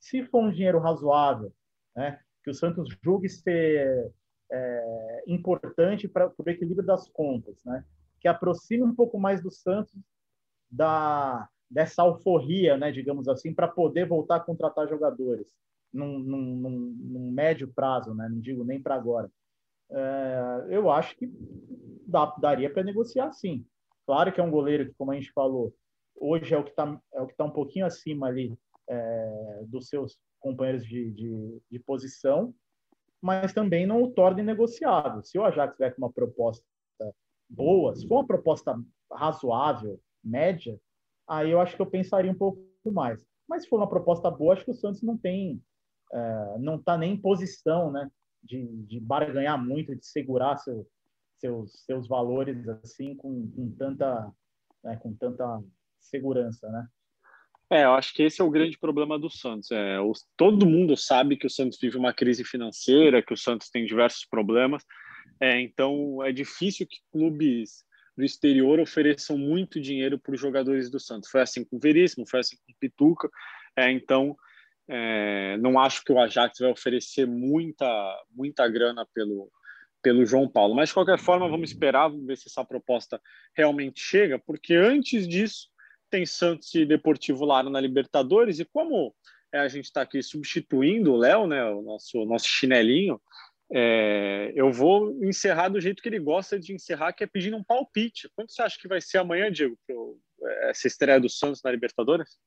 Se 0.00 0.24
for 0.24 0.42
um 0.42 0.50
dinheiro 0.50 0.80
razoável, 0.80 1.52
né, 1.94 2.18
que 2.42 2.50
o 2.50 2.54
Santos 2.54 2.88
julgue 3.02 3.28
ser 3.28 4.10
é, 4.50 5.24
importante 5.26 6.08
para 6.08 6.32
o 6.36 6.50
equilíbrio 6.50 6.84
das 6.84 7.08
contas, 7.08 7.62
né, 7.64 7.84
que 8.20 8.26
aproxime 8.26 8.82
um 8.82 8.94
pouco 8.94 9.18
mais 9.18 9.42
do 9.42 9.50
Santos 9.50 9.94
da 10.70 11.48
dessa 11.72 12.02
alforria, 12.02 12.76
né, 12.76 12.92
digamos 12.92 13.28
assim, 13.28 13.52
para 13.54 13.66
poder 13.66 14.06
voltar 14.06 14.36
a 14.36 14.40
contratar 14.40 14.86
jogadores 14.88 15.48
num, 15.92 16.18
num, 16.18 16.96
num, 16.98 17.30
médio 17.30 17.72
prazo, 17.72 18.14
né, 18.14 18.28
não 18.28 18.40
digo 18.40 18.62
nem 18.62 18.80
para 18.80 18.94
agora. 18.94 19.30
É, 19.90 20.66
eu 20.70 20.90
acho 20.90 21.16
que 21.16 21.30
dá, 22.06 22.26
daria 22.38 22.70
para 22.70 22.84
negociar 22.84 23.32
sim. 23.32 23.64
Claro 24.06 24.32
que 24.32 24.40
é 24.40 24.44
um 24.44 24.50
goleiro 24.50 24.86
que, 24.86 24.94
como 24.94 25.12
a 25.12 25.14
gente 25.14 25.32
falou, 25.32 25.74
hoje 26.16 26.54
é 26.54 26.58
o 26.58 26.64
que 26.64 26.70
está 26.70 27.00
é 27.14 27.20
o 27.20 27.26
que 27.26 27.36
tá 27.36 27.44
um 27.44 27.50
pouquinho 27.50 27.86
acima 27.86 28.26
ali 28.26 28.56
é, 28.88 29.62
dos 29.66 29.88
seus 29.88 30.18
companheiros 30.40 30.84
de, 30.84 31.10
de, 31.12 31.62
de, 31.70 31.78
posição, 31.78 32.54
mas 33.20 33.52
também 33.52 33.86
não 33.86 34.02
o 34.02 34.10
torna 34.10 34.40
inegociável. 34.40 35.22
Se 35.22 35.38
o 35.38 35.44
Ajax 35.44 35.74
tiver 35.74 35.90
com 35.92 36.02
uma 36.02 36.12
proposta 36.12 36.64
boa, 37.48 37.94
se 37.94 38.06
for 38.06 38.16
uma 38.16 38.26
proposta 38.26 38.74
razoável, 39.12 40.00
média, 40.24 40.78
aí 41.28 41.50
eu 41.50 41.60
acho 41.60 41.76
que 41.76 41.82
eu 41.82 41.86
pensaria 41.86 42.30
um 42.30 42.36
pouco 42.36 42.62
mais. 42.86 43.24
Mas 43.48 43.64
se 43.64 43.68
for 43.68 43.76
uma 43.76 43.88
proposta 43.88 44.30
boa, 44.30 44.54
acho 44.54 44.64
que 44.64 44.70
o 44.70 44.74
Santos 44.74 45.02
não 45.02 45.16
tem, 45.16 45.62
é, 46.12 46.58
não 46.58 46.76
está 46.76 46.96
nem 46.96 47.14
em 47.14 47.20
posição, 47.20 47.90
né, 47.90 48.10
de, 48.42 48.66
de 48.86 49.00
barganhar 49.00 49.62
muito, 49.62 49.94
de 49.94 50.06
segurar 50.06 50.56
seu, 50.58 50.86
seus, 51.38 51.84
seus 51.84 52.08
valores 52.08 52.68
assim 52.68 53.14
com, 53.16 53.50
com 53.50 53.70
tanta, 53.72 54.32
né, 54.82 54.96
com 54.96 55.14
tanta 55.14 55.62
segurança, 56.00 56.68
né? 56.70 56.86
É, 57.70 57.84
eu 57.84 57.92
acho 57.94 58.12
que 58.12 58.22
esse 58.22 58.38
é 58.38 58.44
o 58.44 58.50
grande 58.50 58.78
problema 58.78 59.18
do 59.18 59.30
Santos. 59.30 59.70
É, 59.70 59.96
todo 60.36 60.66
mundo 60.66 60.94
sabe 60.94 61.38
que 61.38 61.46
o 61.46 61.50
Santos 61.50 61.78
vive 61.80 61.96
uma 61.96 62.12
crise 62.12 62.44
financeira, 62.44 63.22
que 63.22 63.32
o 63.32 63.36
Santos 63.36 63.70
tem 63.70 63.86
diversos 63.86 64.26
problemas. 64.26 64.84
É, 65.40 65.58
então, 65.58 66.22
é 66.22 66.30
difícil 66.32 66.86
que 66.86 66.98
clubes 67.10 67.82
do 68.16 68.24
exterior 68.24 68.78
ofereçam 68.78 69.38
muito 69.38 69.80
dinheiro 69.80 70.18
para 70.18 70.34
os 70.34 70.40
jogadores 70.40 70.90
do 70.90 71.00
Santos. 71.00 71.30
Foi 71.30 71.40
assim 71.40 71.64
com 71.64 71.76
o 71.76 71.80
Veríssimo, 71.80 72.26
foi 72.26 72.40
assim 72.40 72.56
com 72.56 72.72
o 72.72 72.76
Pituca. 72.78 73.28
É, 73.76 73.90
então, 73.90 74.36
é, 74.88 75.56
não 75.58 75.78
acho 75.78 76.04
que 76.04 76.12
o 76.12 76.18
Ajax 76.18 76.58
vai 76.58 76.70
oferecer 76.70 77.26
muita, 77.26 77.86
muita 78.30 78.68
grana 78.68 79.06
pelo, 79.14 79.50
pelo 80.02 80.26
João 80.26 80.48
Paulo. 80.48 80.74
Mas 80.74 80.88
de 80.88 80.94
qualquer 80.94 81.18
forma, 81.18 81.48
vamos 81.48 81.70
esperar, 81.70 82.08
vamos 82.08 82.26
ver 82.26 82.36
se 82.36 82.48
essa 82.48 82.64
proposta 82.64 83.20
realmente 83.56 84.00
chega, 84.00 84.38
porque 84.38 84.74
antes 84.74 85.26
disso 85.26 85.68
tem 86.10 86.26
Santos 86.26 86.74
e 86.74 86.84
Deportivo 86.84 87.44
Lara 87.44 87.70
na 87.70 87.80
Libertadores 87.80 88.58
e 88.58 88.66
como 88.66 89.14
é, 89.50 89.60
a 89.60 89.68
gente 89.68 89.86
está 89.86 90.02
aqui 90.02 90.22
substituindo 90.22 91.12
o 91.12 91.16
Léo, 91.16 91.46
né, 91.46 91.64
o 91.64 91.80
nosso 91.80 92.24
nosso 92.26 92.46
chinelinho, 92.46 93.20
é, 93.74 94.52
eu 94.54 94.70
vou 94.70 95.24
encerrar 95.24 95.68
do 95.68 95.80
jeito 95.80 96.02
que 96.02 96.08
ele 96.08 96.18
gosta 96.18 96.58
de 96.58 96.74
encerrar, 96.74 97.12
que 97.12 97.24
é 97.24 97.26
pedindo 97.26 97.56
um 97.56 97.64
palpite. 97.64 98.30
Quanto 98.36 98.52
você 98.52 98.62
acha 98.62 98.78
que 98.78 98.86
vai 98.86 99.00
ser 99.00 99.18
amanhã, 99.18 99.50
Diego, 99.50 99.78
pro, 99.86 100.18
essa 100.68 100.86
estreia 100.86 101.18
do 101.18 101.28
Santos 101.28 101.62
na 101.62 101.70
Libertadores? 101.70 102.38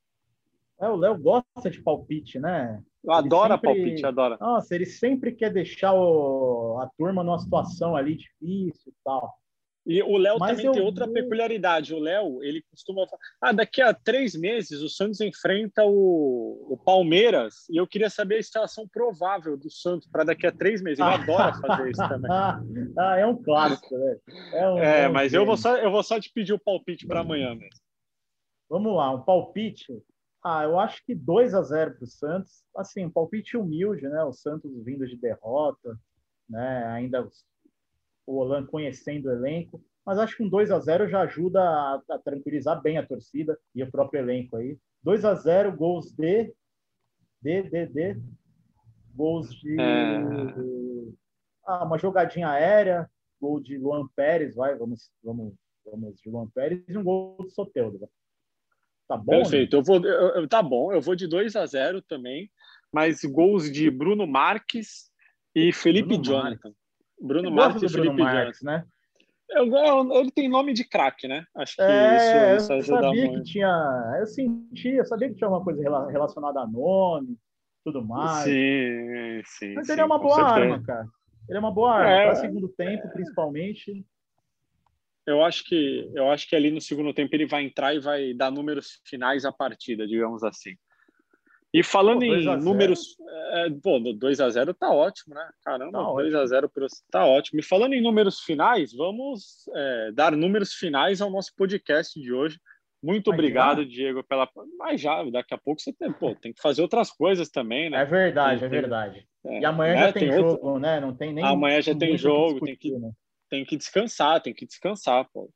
É, 0.79 0.87
o 0.87 0.95
Léo 0.95 1.17
gosta 1.17 1.69
de 1.69 1.81
palpite, 1.81 2.37
né? 2.37 2.81
Eu 3.03 3.13
adoro 3.13 3.53
sempre... 3.53 3.73
palpite, 3.73 4.05
adora. 4.05 4.37
Nossa, 4.39 4.75
ele 4.75 4.85
sempre 4.85 5.31
quer 5.31 5.51
deixar 5.51 5.93
o... 5.93 6.79
a 6.79 6.89
turma 6.97 7.23
numa 7.23 7.39
situação 7.39 7.95
ali 7.95 8.15
difícil 8.15 8.91
e 8.91 8.95
tal. 9.03 9.33
E 9.85 10.01
o 10.01 10.17
Léo 10.17 10.39
também 10.39 10.71
tem 10.71 10.81
outra 10.81 11.07
peculiaridade. 11.07 11.93
O 11.93 11.99
Léo, 11.99 12.41
ele 12.41 12.63
costuma 12.71 13.05
falar: 13.07 13.21
ah, 13.39 13.51
daqui 13.51 13.81
a 13.81 13.93
três 13.93 14.35
meses 14.35 14.81
o 14.81 14.89
Santos 14.89 15.21
enfrenta 15.21 15.83
o, 15.85 16.67
o 16.71 16.77
Palmeiras 16.77 17.69
e 17.69 17.77
eu 17.77 17.85
queria 17.85 18.09
saber 18.09 18.35
a 18.35 18.39
escalação 18.39 18.87
provável 18.87 19.55
do 19.55 19.69
Santos 19.69 20.07
para 20.07 20.23
daqui 20.23 20.47
a 20.47 20.51
três 20.51 20.81
meses. 20.81 20.99
Ele 20.99 21.09
adora 21.09 21.53
fazer 21.53 21.91
isso 21.91 22.09
também. 22.09 22.31
ah, 22.97 23.19
é 23.19 23.25
um 23.27 23.41
clássico, 23.41 23.95
né? 23.95 24.17
É, 24.53 24.69
um, 24.69 24.77
é, 24.79 25.01
é 25.03 25.09
um 25.09 25.13
mas 25.13 25.33
eu 25.33 25.45
vou, 25.45 25.55
só, 25.55 25.77
eu 25.77 25.91
vou 25.91 26.01
só 26.01 26.19
te 26.19 26.31
pedir 26.33 26.53
o 26.53 26.59
palpite 26.59 27.05
para 27.05 27.19
amanhã 27.19 27.53
mesmo. 27.53 27.79
Vamos 28.67 28.95
lá, 28.95 29.11
um 29.11 29.21
palpite. 29.21 29.93
Ah, 30.43 30.63
eu 30.63 30.79
acho 30.79 31.03
que 31.05 31.13
2 31.13 31.53
a 31.53 31.61
0 31.61 31.95
para 31.95 32.03
o 32.03 32.07
Santos. 32.07 32.63
Assim, 32.75 33.05
um 33.05 33.11
palpite 33.11 33.55
humilde, 33.55 34.07
né? 34.07 34.23
O 34.23 34.33
Santos 34.33 34.71
vindo 34.83 35.05
de 35.05 35.15
derrota, 35.15 35.95
né? 36.49 36.85
Ainda 36.87 37.27
o 38.25 38.37
Olan 38.37 38.65
conhecendo 38.65 39.27
o 39.27 39.31
elenco, 39.31 39.81
mas 40.05 40.19
acho 40.19 40.37
que 40.37 40.43
um 40.43 40.49
2 40.49 40.71
a 40.71 40.79
0 40.79 41.07
já 41.07 41.21
ajuda 41.21 41.61
a, 41.61 42.01
a, 42.09 42.19
tranquilizar 42.19 42.81
bem 42.81 42.97
a 42.97 43.05
torcida 43.05 43.57
e 43.73 43.83
o 43.83 43.89
próprio 43.89 44.19
elenco 44.19 44.55
aí. 44.57 44.77
2 45.03 45.25
a 45.25 45.33
0 45.33 45.75
gols 45.75 46.11
de 46.11 46.53
de 47.41 47.63
de, 47.63 47.85
de 47.87 48.21
gols 49.13 49.49
de 49.55 49.79
é... 49.79 50.21
ah, 51.65 51.85
uma 51.85 51.97
jogadinha 51.97 52.49
aérea, 52.49 53.09
gol 53.39 53.59
de 53.59 53.77
Luan 53.77 54.07
Pérez, 54.15 54.55
vai, 54.55 54.75
vamos 54.75 55.11
vamos 55.23 55.53
vamos 55.85 56.19
de 56.19 56.29
Luan 56.29 56.49
Pérez 56.49 56.83
e 56.87 56.97
um 56.97 57.03
gol 57.03 57.37
de 57.39 57.51
Soteldo. 57.51 58.09
Tá 59.07 59.17
bom? 59.17 59.41
Perfeito. 59.41 59.75
Né? 59.75 59.79
Eu 59.79 59.83
vou 59.83 60.05
eu, 60.05 60.41
eu, 60.41 60.47
tá 60.47 60.61
bom, 60.61 60.91
eu 60.91 61.01
vou 61.01 61.15
de 61.15 61.27
2 61.27 61.55
a 61.55 61.65
0 61.65 62.01
também, 62.01 62.51
mas 62.91 63.23
gols 63.23 63.71
de 63.71 63.89
Bruno 63.89 64.25
Marques 64.25 65.11
e 65.53 65.71
Felipe 65.71 66.09
Bruno 66.09 66.23
Jonathan. 66.23 66.69
Marques. 66.69 66.84
Bruno 67.19 67.51
Marques 67.51 67.83
e 67.83 67.89
Felipe 67.89 68.21
Marques, 68.21 68.61
né? 68.61 68.85
Eu, 69.49 69.67
eu, 69.67 70.13
ele 70.21 70.31
tem 70.31 70.49
nome 70.49 70.73
de 70.73 70.83
craque, 70.83 71.27
né? 71.27 71.45
Acho 71.55 71.75
que 71.75 71.81
é, 71.81 72.55
isso, 72.55 72.73
isso 72.73 72.91
eu 72.91 73.01
sabia 73.01 73.25
muito. 73.25 73.43
que 73.43 73.51
tinha. 73.51 74.15
Eu 74.19 74.25
senti, 74.25 74.89
eu 74.89 75.05
sabia 75.05 75.29
que 75.29 75.35
tinha 75.35 75.49
uma 75.49 75.63
coisa 75.63 75.81
relacionada 76.09 76.61
a 76.61 76.67
nome, 76.67 77.37
tudo 77.83 78.03
mais. 78.03 78.43
Sim, 78.43 79.41
sim. 79.45 79.73
Mas 79.75 79.87
sim, 79.87 79.93
ele 79.93 80.01
é 80.01 80.05
uma 80.05 80.17
boa 80.17 80.35
certeza. 80.35 80.55
arma, 80.55 80.83
cara. 80.83 81.07
Ele 81.47 81.57
é 81.57 81.59
uma 81.59 81.71
boa 81.71 81.93
arma. 81.93 82.09
É, 82.09 82.25
para 82.25 82.35
segundo 82.35 82.67
tempo, 82.69 83.07
é... 83.07 83.11
principalmente. 83.11 84.05
Eu 85.27 85.43
acho 85.43 85.63
que 85.63 86.11
eu 86.13 86.29
acho 86.29 86.47
que 86.47 86.55
ali 86.55 86.69
no 86.69 86.81
segundo 86.81 87.13
tempo 87.13 87.35
ele 87.35 87.47
vai 87.47 87.63
entrar 87.63 87.95
e 87.95 87.99
vai 87.99 88.33
dar 88.33 88.51
números 88.51 88.99
finais 89.05 89.45
à 89.45 89.51
partida, 89.51 90.07
digamos 90.07 90.43
assim. 90.43 90.75
E 91.75 91.83
falando 91.83 92.19
pô, 92.19 92.25
em 92.25 92.57
números, 92.57 93.17
é, 93.51 93.69
pô, 93.83 93.99
2 93.99 94.39
a 94.39 94.49
0 94.49 94.73
tá 94.73 94.89
ótimo, 94.89 95.35
né? 95.35 95.45
Caramba, 95.61 95.91
tá 95.91 96.05
2 96.05 96.33
a 96.33 96.45
0 96.45 96.71
tá 97.11 97.25
ótimo. 97.25 97.59
E 97.59 97.63
falando 97.63 97.91
em 97.91 98.01
números 98.01 98.39
finais, 98.39 98.93
vamos 98.93 99.67
é, 99.75 100.11
dar 100.13 100.31
números 100.31 100.71
finais 100.71 101.19
ao 101.19 101.29
nosso 101.29 101.53
podcast 101.53 102.17
de 102.17 102.31
hoje. 102.31 102.57
Muito 103.03 103.29
Mas 103.29 103.37
obrigado, 103.37 103.83
já? 103.83 103.89
Diego, 103.89 104.23
pela. 104.23 104.49
Mas 104.79 105.01
já, 105.01 105.21
daqui 105.25 105.53
a 105.53 105.57
pouco 105.57 105.81
você 105.81 105.91
tem, 105.91 106.13
pô, 106.13 106.33
tem 106.33 106.53
que 106.53 106.61
fazer 106.61 106.81
outras 106.81 107.11
coisas 107.11 107.49
também, 107.49 107.89
né? 107.89 108.03
É 108.03 108.05
verdade, 108.05 108.61
tem, 108.61 108.67
é 108.67 108.69
verdade. 108.69 109.27
É, 109.45 109.59
e 109.59 109.65
amanhã 109.65 109.95
né? 109.95 109.99
já 109.99 110.13
tem, 110.13 110.29
tem 110.29 110.31
jogo, 110.31 110.49
outro... 110.51 110.79
né? 110.79 110.99
Não 111.01 111.13
tem 111.13 111.33
nem. 111.33 111.43
Amanhã 111.43 111.81
já 111.81 111.93
tem 111.93 112.17
jogo, 112.17 112.61
tem 112.61 112.77
que, 112.77 112.91
né? 112.91 113.11
tem 113.49 113.65
que 113.65 113.75
descansar, 113.75 114.41
tem 114.41 114.53
que 114.53 114.65
descansar, 114.65 115.27
pô. 115.33 115.49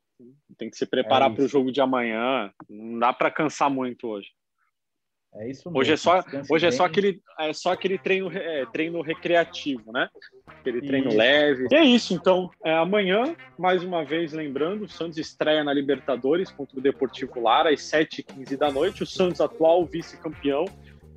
Tem 0.58 0.70
que 0.70 0.76
se 0.76 0.86
preparar 0.86 1.32
é 1.32 1.34
para 1.34 1.46
o 1.46 1.48
jogo 1.48 1.72
de 1.72 1.80
amanhã. 1.80 2.52
Não 2.70 3.00
dá 3.00 3.14
para 3.14 3.32
cansar 3.32 3.70
muito 3.70 4.06
hoje. 4.06 4.28
É 5.36 5.48
isso 5.48 5.70
mesmo. 5.70 5.80
Hoje 5.80 5.94
é 5.94 5.98
só, 5.98 6.24
hoje 6.50 6.66
é 6.66 6.72
só 6.72 6.86
aquele, 6.86 7.22
é 7.40 7.54
só 7.54 7.72
aquele 7.72 7.98
treino, 7.98 8.32
é, 8.36 8.66
treino 8.66 9.02
recreativo, 9.02 9.92
né? 9.92 10.10
Aquele 10.48 10.82
treino 10.82 11.10
isso. 11.10 11.18
leve. 11.18 11.68
E 11.72 11.76
é 11.76 11.84
isso, 11.84 12.14
então. 12.14 12.50
É, 12.66 12.74
amanhã, 12.74 13.36
mais 13.58 13.84
uma 13.84 14.04
vez, 14.04 14.34
lembrando, 14.34 14.86
o 14.86 14.90
Santos 14.90 15.18
estreia 15.18 15.64
na 15.64 15.72
Libertadores 15.72 16.52
contra 16.52 16.80
o 16.80 16.82
Deportivo 16.82 17.40
Lara 17.40 17.70
às 17.70 17.82
7h15 17.82 18.58
da 18.58 18.72
noite. 18.72 19.04
O 19.04 19.06
Santos, 19.06 19.40
atual 19.40 19.86
vice-campeão. 19.86 20.66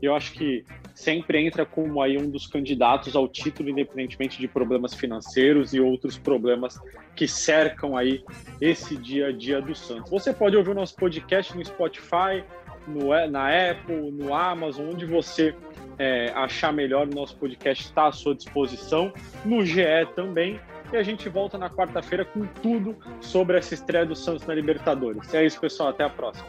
Eu 0.03 0.15
acho 0.15 0.33
que 0.33 0.65
sempre 0.95 1.39
entra 1.39 1.65
como 1.65 2.03
aí 2.03 2.19
um 2.19 2.29
dos 2.29 2.47
candidatos 2.47 3.15
ao 3.15 3.29
título, 3.29 3.71
independentemente 3.71 4.39
de 4.39 4.49
problemas 4.49 4.95
financeiros 4.95 5.73
e 5.73 5.81
outros 5.81 6.19
problemas 6.19 6.79
que 7.15 7.29
cercam 7.29 7.97
aí 7.97 8.23
esse 8.61 8.97
dia 8.97 9.29
a 9.29 9.33
dia 9.33 9.63
do 9.63 9.75
Santos. 9.75 10.11
Você 10.11 10.33
pode 10.33 10.57
ouvir 10.57 10.71
o 10.71 10.75
nosso 10.75 10.97
podcast 10.97 11.57
no 11.57 11.65
Spotify, 11.65 12.45
no, 12.87 13.09
na 13.29 13.71
Apple, 13.71 14.11
no 14.11 14.35
Amazon, 14.35 14.91
onde 14.91 15.07
você 15.07 15.55
é, 15.99 16.33
achar 16.35 16.73
melhor, 16.73 17.07
o 17.07 17.15
nosso 17.15 17.37
podcast 17.37 17.85
está 17.85 18.07
à 18.09 18.13
sua 18.13 18.35
disposição, 18.35 19.13
no 19.45 19.65
GE 19.65 19.83
também. 20.15 20.61
E 20.93 20.97
a 20.97 21.03
gente 21.03 21.29
volta 21.29 21.57
na 21.57 21.71
quarta-feira 21.71 22.25
com 22.25 22.45
tudo 22.63 22.95
sobre 23.21 23.57
essa 23.57 23.73
estreia 23.73 24.05
do 24.05 24.15
Santos 24.15 24.47
na 24.47 24.55
Libertadores. 24.55 25.33
É 25.33 25.45
isso, 25.45 25.59
pessoal. 25.59 25.89
Até 25.89 26.05
a 26.05 26.11
próxima. 26.11 26.47